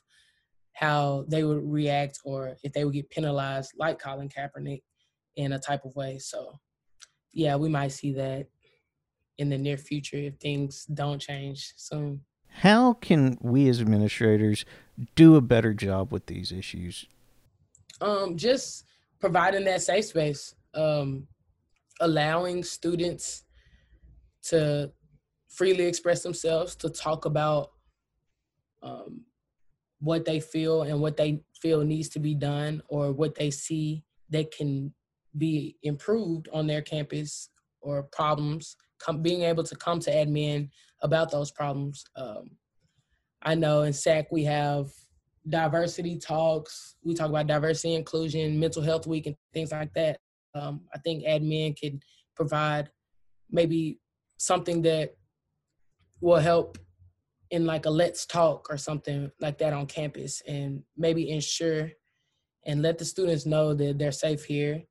how 0.73 1.25
they 1.27 1.43
would 1.43 1.61
react 1.63 2.19
or 2.23 2.55
if 2.63 2.71
they 2.73 2.85
would 2.85 2.93
get 2.93 3.09
penalized, 3.09 3.71
like 3.77 3.99
Colin 3.99 4.29
Kaepernick, 4.29 4.81
in 5.35 5.53
a 5.53 5.59
type 5.59 5.85
of 5.85 5.95
way. 5.95 6.19
So, 6.19 6.59
yeah, 7.33 7.55
we 7.55 7.69
might 7.69 7.91
see 7.91 8.13
that 8.13 8.47
in 9.37 9.49
the 9.49 9.57
near 9.57 9.77
future 9.77 10.17
if 10.17 10.35
things 10.35 10.85
don't 10.85 11.19
change 11.19 11.73
soon. 11.77 12.21
How 12.47 12.93
can 12.93 13.37
we 13.41 13.69
as 13.69 13.79
administrators 13.79 14.65
do 15.15 15.35
a 15.35 15.41
better 15.41 15.73
job 15.73 16.11
with 16.11 16.25
these 16.25 16.51
issues? 16.51 17.05
Um, 18.01 18.37
just 18.37 18.85
providing 19.19 19.65
that 19.65 19.81
safe 19.81 20.05
space, 20.05 20.55
um, 20.73 21.27
allowing 22.01 22.63
students 22.63 23.43
to 24.43 24.91
freely 25.49 25.85
express 25.85 26.23
themselves, 26.23 26.75
to 26.77 26.89
talk 26.89 27.25
about 27.25 27.71
um, 28.81 29.25
what 29.99 30.25
they 30.25 30.39
feel 30.39 30.83
and 30.83 30.99
what 31.01 31.17
they 31.17 31.41
feel 31.61 31.81
needs 31.83 32.09
to 32.09 32.19
be 32.19 32.33
done 32.33 32.81
or 32.87 33.11
what 33.11 33.35
they 33.35 33.51
see 33.51 34.03
that 34.29 34.51
can 34.51 34.93
be 35.37 35.75
improved 35.83 36.47
on 36.53 36.67
their 36.67 36.81
campus 36.81 37.49
or 37.81 38.03
problems 38.03 38.75
being 39.21 39.43
able 39.43 39.63
to 39.63 39.75
come 39.75 39.99
to 39.99 40.11
admin 40.11 40.69
about 41.01 41.31
those 41.31 41.51
problems. 41.51 42.03
Um, 42.15 42.51
i 43.41 43.55
know 43.55 43.83
in 43.83 43.93
SAAC 43.93 44.25
we 44.31 44.43
have 44.43 44.87
diversity 45.47 46.17
talks. 46.17 46.95
We 47.03 47.13
talk 47.13 47.29
about 47.29 47.47
diversity 47.47 47.95
inclusion 47.95 48.59
mental 48.59 48.83
health 48.83 49.07
week 49.07 49.25
and 49.27 49.35
things 49.53 49.71
like 49.71 49.93
that. 49.93 50.19
Um, 50.55 50.81
i 50.93 50.97
think 50.99 51.23
admin 51.23 51.77
can 51.77 52.01
provide 52.35 52.89
maybe 53.51 53.99
something 54.37 54.81
that 54.81 55.15
will 56.21 56.39
help 56.39 56.77
in 57.51 57.65
like 57.65 57.85
a 57.85 57.89
let's 57.89 58.25
talk 58.25 58.67
or 58.69 58.77
something 58.77 59.31
like 59.39 59.57
that 59.57 59.73
on 59.73 59.85
campus 59.85 60.41
and 60.47 60.83
maybe 60.97 61.29
ensure 61.29 61.91
and 62.65 62.81
let 62.81 62.97
the 62.97 63.05
students 63.05 63.45
know 63.45 63.73
that 63.73 63.97
they're 63.97 64.11
safe 64.11 64.43
here 64.43 64.83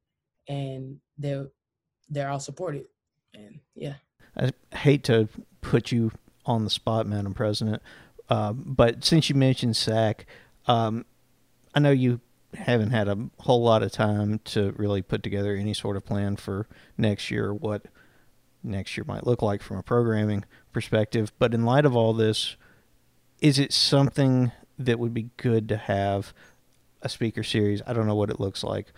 and 0.49 0.97
they're 1.19 1.49
they're 2.09 2.31
all 2.31 2.41
supported. 2.41 2.87
And 3.35 3.61
yeah. 3.75 3.95
I 4.37 4.51
hate 4.75 5.05
to 5.05 5.29
put 5.61 5.93
you 5.93 6.11
on 6.47 6.65
the 6.65 6.71
spot 6.71 7.07
madam 7.07 7.35
president 7.35 7.83
uh, 8.31 8.53
but 8.53 9.05
since 9.05 9.29
you 9.29 9.35
mentioned 9.35 9.75
SAAC 9.75 10.21
um, 10.67 11.05
i 11.75 11.79
know 11.79 11.91
you 11.91 12.21
haven't 12.55 12.91
had 12.91 13.07
a 13.09 13.29
whole 13.41 13.63
lot 13.63 13.83
of 13.83 13.93
time 13.93 14.41
to 14.45 14.73
really 14.77 15.03
put 15.03 15.23
together 15.23 15.55
any 15.55 15.75
sort 15.75 15.97
of 15.97 16.05
plan 16.05 16.37
for 16.37 16.67
next 16.97 17.31
year 17.31 17.53
what 17.53 17.85
next 18.65 18.97
year 18.97 19.05
might 19.07 19.27
look 19.27 19.43
like 19.43 19.63
from 19.63 19.77
a 19.77 19.83
programming 19.83 20.45
perspective. 20.79 21.33
But 21.41 21.55
in 21.55 21.65
light 21.65 21.85
of 21.85 21.97
all 21.97 22.13
this, 22.13 22.57
is 23.41 23.59
it 23.59 23.73
something 23.73 24.53
that 24.79 25.01
would 25.01 25.13
be 25.13 25.31
good 25.37 25.69
to 25.71 25.77
have 25.77 26.33
a 27.03 27.09
speaker 27.09 27.43
series? 27.43 27.83
I 27.85 27.93
don't 27.93 28.07
know 28.07 28.15
what 28.15 28.31
it 28.31 28.39
looks 28.39 28.63
like 28.63 28.93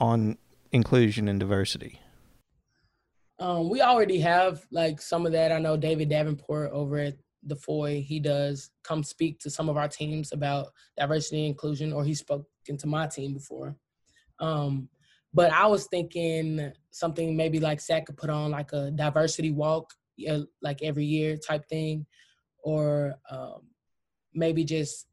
on 0.00 0.38
inclusion 0.72 1.28
and 1.28 1.38
diversity. 1.38 2.00
Um, 3.38 3.70
we 3.70 3.80
already 3.80 4.18
have 4.18 4.66
like 4.72 5.00
some 5.00 5.24
of 5.24 5.30
that. 5.30 5.52
I 5.52 5.60
know 5.60 5.76
David 5.76 6.08
Davenport 6.08 6.72
over 6.72 6.98
at 6.98 7.14
the 7.44 7.54
Foy, 7.54 8.04
he 8.04 8.18
does 8.18 8.70
come 8.82 9.04
speak 9.04 9.38
to 9.38 9.50
some 9.50 9.68
of 9.68 9.76
our 9.76 9.88
teams 9.88 10.32
about 10.32 10.66
diversity 10.98 11.42
and 11.42 11.50
inclusion, 11.50 11.92
or 11.92 12.04
he's 12.04 12.18
spoken 12.18 12.76
to 12.76 12.88
my 12.88 13.06
team 13.06 13.34
before. 13.34 13.76
Um, 14.40 14.88
but 15.32 15.52
I 15.52 15.68
was 15.68 15.86
thinking 15.86 16.72
something 16.90 17.36
maybe 17.36 17.60
like 17.60 17.78
SAAC 17.78 18.06
could 18.06 18.16
put 18.16 18.30
on 18.30 18.50
like 18.50 18.72
a 18.72 18.90
diversity 18.90 19.52
walk, 19.52 19.94
uh, 20.28 20.40
like 20.62 20.82
every 20.82 21.04
year 21.04 21.36
type 21.36 21.68
thing, 21.68 22.06
or 22.62 23.14
um, 23.30 23.62
maybe 24.34 24.64
just 24.64 25.06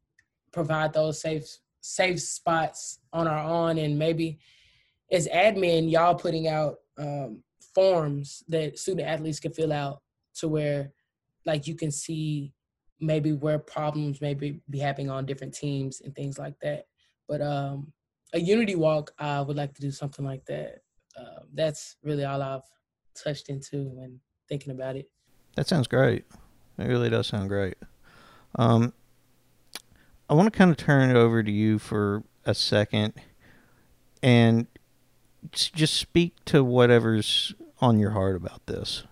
provide 0.52 0.92
those 0.92 1.20
safe 1.20 1.46
safe 1.80 2.20
spots 2.20 3.00
on 3.12 3.26
our 3.26 3.44
own, 3.44 3.78
and 3.78 3.98
maybe 3.98 4.38
as 5.10 5.28
admin, 5.28 5.90
y'all 5.90 6.14
putting 6.14 6.48
out 6.48 6.76
um, 6.98 7.42
forms 7.74 8.42
that 8.48 8.78
student 8.78 9.08
athletes 9.08 9.40
can 9.40 9.52
fill 9.52 9.72
out 9.72 10.02
to 10.34 10.48
where 10.48 10.92
like 11.46 11.66
you 11.66 11.74
can 11.74 11.90
see 11.90 12.52
maybe 13.00 13.32
where 13.32 13.58
problems 13.58 14.20
maybe 14.20 14.60
be 14.68 14.78
happening 14.78 15.10
on 15.10 15.24
different 15.24 15.54
teams 15.54 16.00
and 16.00 16.14
things 16.14 16.38
like 16.38 16.58
that. 16.60 16.86
But 17.28 17.40
um, 17.40 17.92
a 18.34 18.40
unity 18.40 18.74
walk, 18.74 19.12
I 19.18 19.40
would 19.40 19.56
like 19.56 19.74
to 19.74 19.80
do 19.80 19.90
something 19.90 20.24
like 20.24 20.44
that. 20.46 20.80
Uh, 21.18 21.42
that's 21.54 21.96
really 22.02 22.24
all 22.24 22.42
I've 22.42 22.62
touched 23.14 23.48
into 23.48 23.84
when 23.88 24.20
thinking 24.48 24.72
about 24.72 24.96
it. 24.96 25.10
That 25.56 25.66
sounds 25.66 25.86
great. 25.86 26.24
It 26.78 26.84
really 26.86 27.10
does 27.10 27.26
sound 27.26 27.48
great. 27.48 27.76
Um, 28.56 28.92
I 30.28 30.34
want 30.34 30.52
to 30.52 30.56
kind 30.56 30.70
of 30.70 30.76
turn 30.76 31.10
it 31.10 31.16
over 31.16 31.42
to 31.42 31.50
you 31.50 31.78
for 31.78 32.22
a 32.44 32.54
second 32.54 33.14
and 34.22 34.66
just 35.52 35.94
speak 35.94 36.34
to 36.46 36.62
whatever's 36.62 37.54
on 37.80 37.98
your 37.98 38.10
heart 38.10 38.36
about 38.36 38.66
this. 38.66 39.04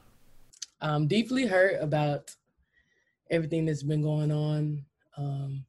I'm 0.80 1.06
deeply 1.06 1.46
hurt 1.46 1.80
about 1.80 2.34
everything 3.30 3.66
that's 3.66 3.82
been 3.82 4.02
going 4.02 4.30
on. 4.30 4.84
Um, 5.16 5.64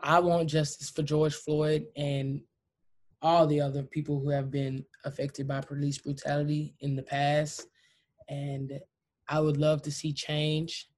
I 0.00 0.20
want 0.20 0.48
justice 0.48 0.90
for 0.90 1.02
George 1.02 1.34
Floyd 1.34 1.86
and 1.96 2.40
all 3.22 3.46
the 3.46 3.60
other 3.60 3.82
people 3.82 4.20
who 4.20 4.30
have 4.30 4.50
been 4.50 4.84
affected 5.04 5.48
by 5.48 5.60
police 5.60 5.98
brutality 5.98 6.74
in 6.80 6.94
the 6.96 7.02
past. 7.02 7.68
And 8.28 8.72
I 9.28 9.40
would 9.40 9.56
love 9.56 9.82
to 9.82 9.90
see 9.90 10.12
change, 10.12 10.88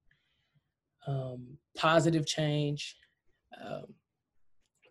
um, 1.06 1.58
positive 1.76 2.26
change, 2.26 2.96
um, 3.64 3.86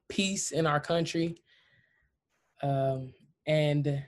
peace 0.09 0.51
in 0.51 0.65
our 0.65 0.79
country. 0.79 1.41
Um, 2.63 3.13
and 3.45 4.03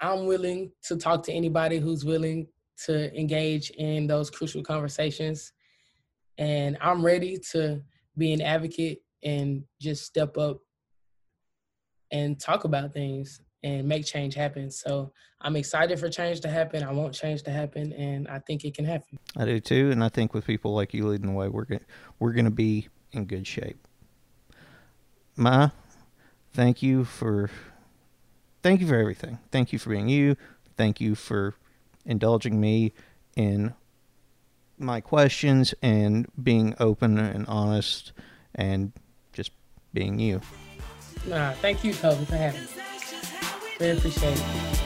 I'm 0.00 0.26
willing 0.26 0.72
to 0.84 0.96
talk 0.96 1.22
to 1.24 1.32
anybody 1.32 1.78
who's 1.78 2.04
willing 2.04 2.48
to 2.86 3.16
engage 3.18 3.70
in 3.70 4.06
those 4.06 4.30
crucial 4.30 4.62
conversations. 4.62 5.52
And 6.36 6.76
I'm 6.80 7.04
ready 7.04 7.38
to 7.52 7.82
be 8.16 8.32
an 8.32 8.40
advocate 8.40 9.02
and 9.22 9.64
just 9.80 10.04
step 10.04 10.36
up 10.36 10.58
and 12.10 12.38
talk 12.40 12.64
about 12.64 12.92
things 12.92 13.40
and 13.62 13.86
make 13.86 14.04
change 14.04 14.34
happen. 14.34 14.70
So 14.70 15.12
I'm 15.40 15.56
excited 15.56 15.98
for 15.98 16.08
change 16.08 16.40
to 16.40 16.48
happen. 16.48 16.82
I 16.82 16.92
want 16.92 17.14
change 17.14 17.42
to 17.44 17.50
happen, 17.50 17.92
and 17.92 18.28
I 18.28 18.38
think 18.40 18.64
it 18.64 18.74
can 18.74 18.84
happen. 18.84 19.18
I 19.36 19.44
do 19.44 19.60
too, 19.60 19.90
and 19.90 20.02
I 20.02 20.08
think 20.08 20.34
with 20.34 20.46
people 20.46 20.74
like 20.74 20.94
you 20.94 21.06
leading 21.06 21.26
the 21.26 21.32
way, 21.32 21.48
we're 21.48 21.64
going 21.64 21.84
we're 22.18 22.32
going 22.32 22.44
to 22.44 22.50
be 22.50 22.88
in 23.12 23.24
good 23.24 23.46
shape. 23.46 23.86
Ma, 25.36 25.70
thank 26.52 26.82
you 26.82 27.04
for 27.04 27.50
thank 28.62 28.80
you 28.80 28.86
for 28.86 28.96
everything. 28.96 29.38
Thank 29.50 29.72
you 29.72 29.78
for 29.78 29.90
being 29.90 30.08
you. 30.08 30.36
Thank 30.76 31.00
you 31.00 31.14
for 31.14 31.54
indulging 32.04 32.60
me 32.60 32.92
in 33.36 33.74
my 34.78 35.00
questions 35.00 35.74
and 35.82 36.26
being 36.42 36.74
open 36.78 37.18
and 37.18 37.46
honest 37.46 38.12
and 38.54 38.92
just 39.32 39.50
being 39.92 40.18
you. 40.18 40.40
Nah, 41.26 41.52
thank 41.54 41.84
you, 41.84 41.92
Toby, 41.92 42.24
for 42.24 42.36
having 42.36 42.62
me. 42.62 42.87
Really 43.80 43.96
appreciate 43.96 44.36
it. 44.36 44.77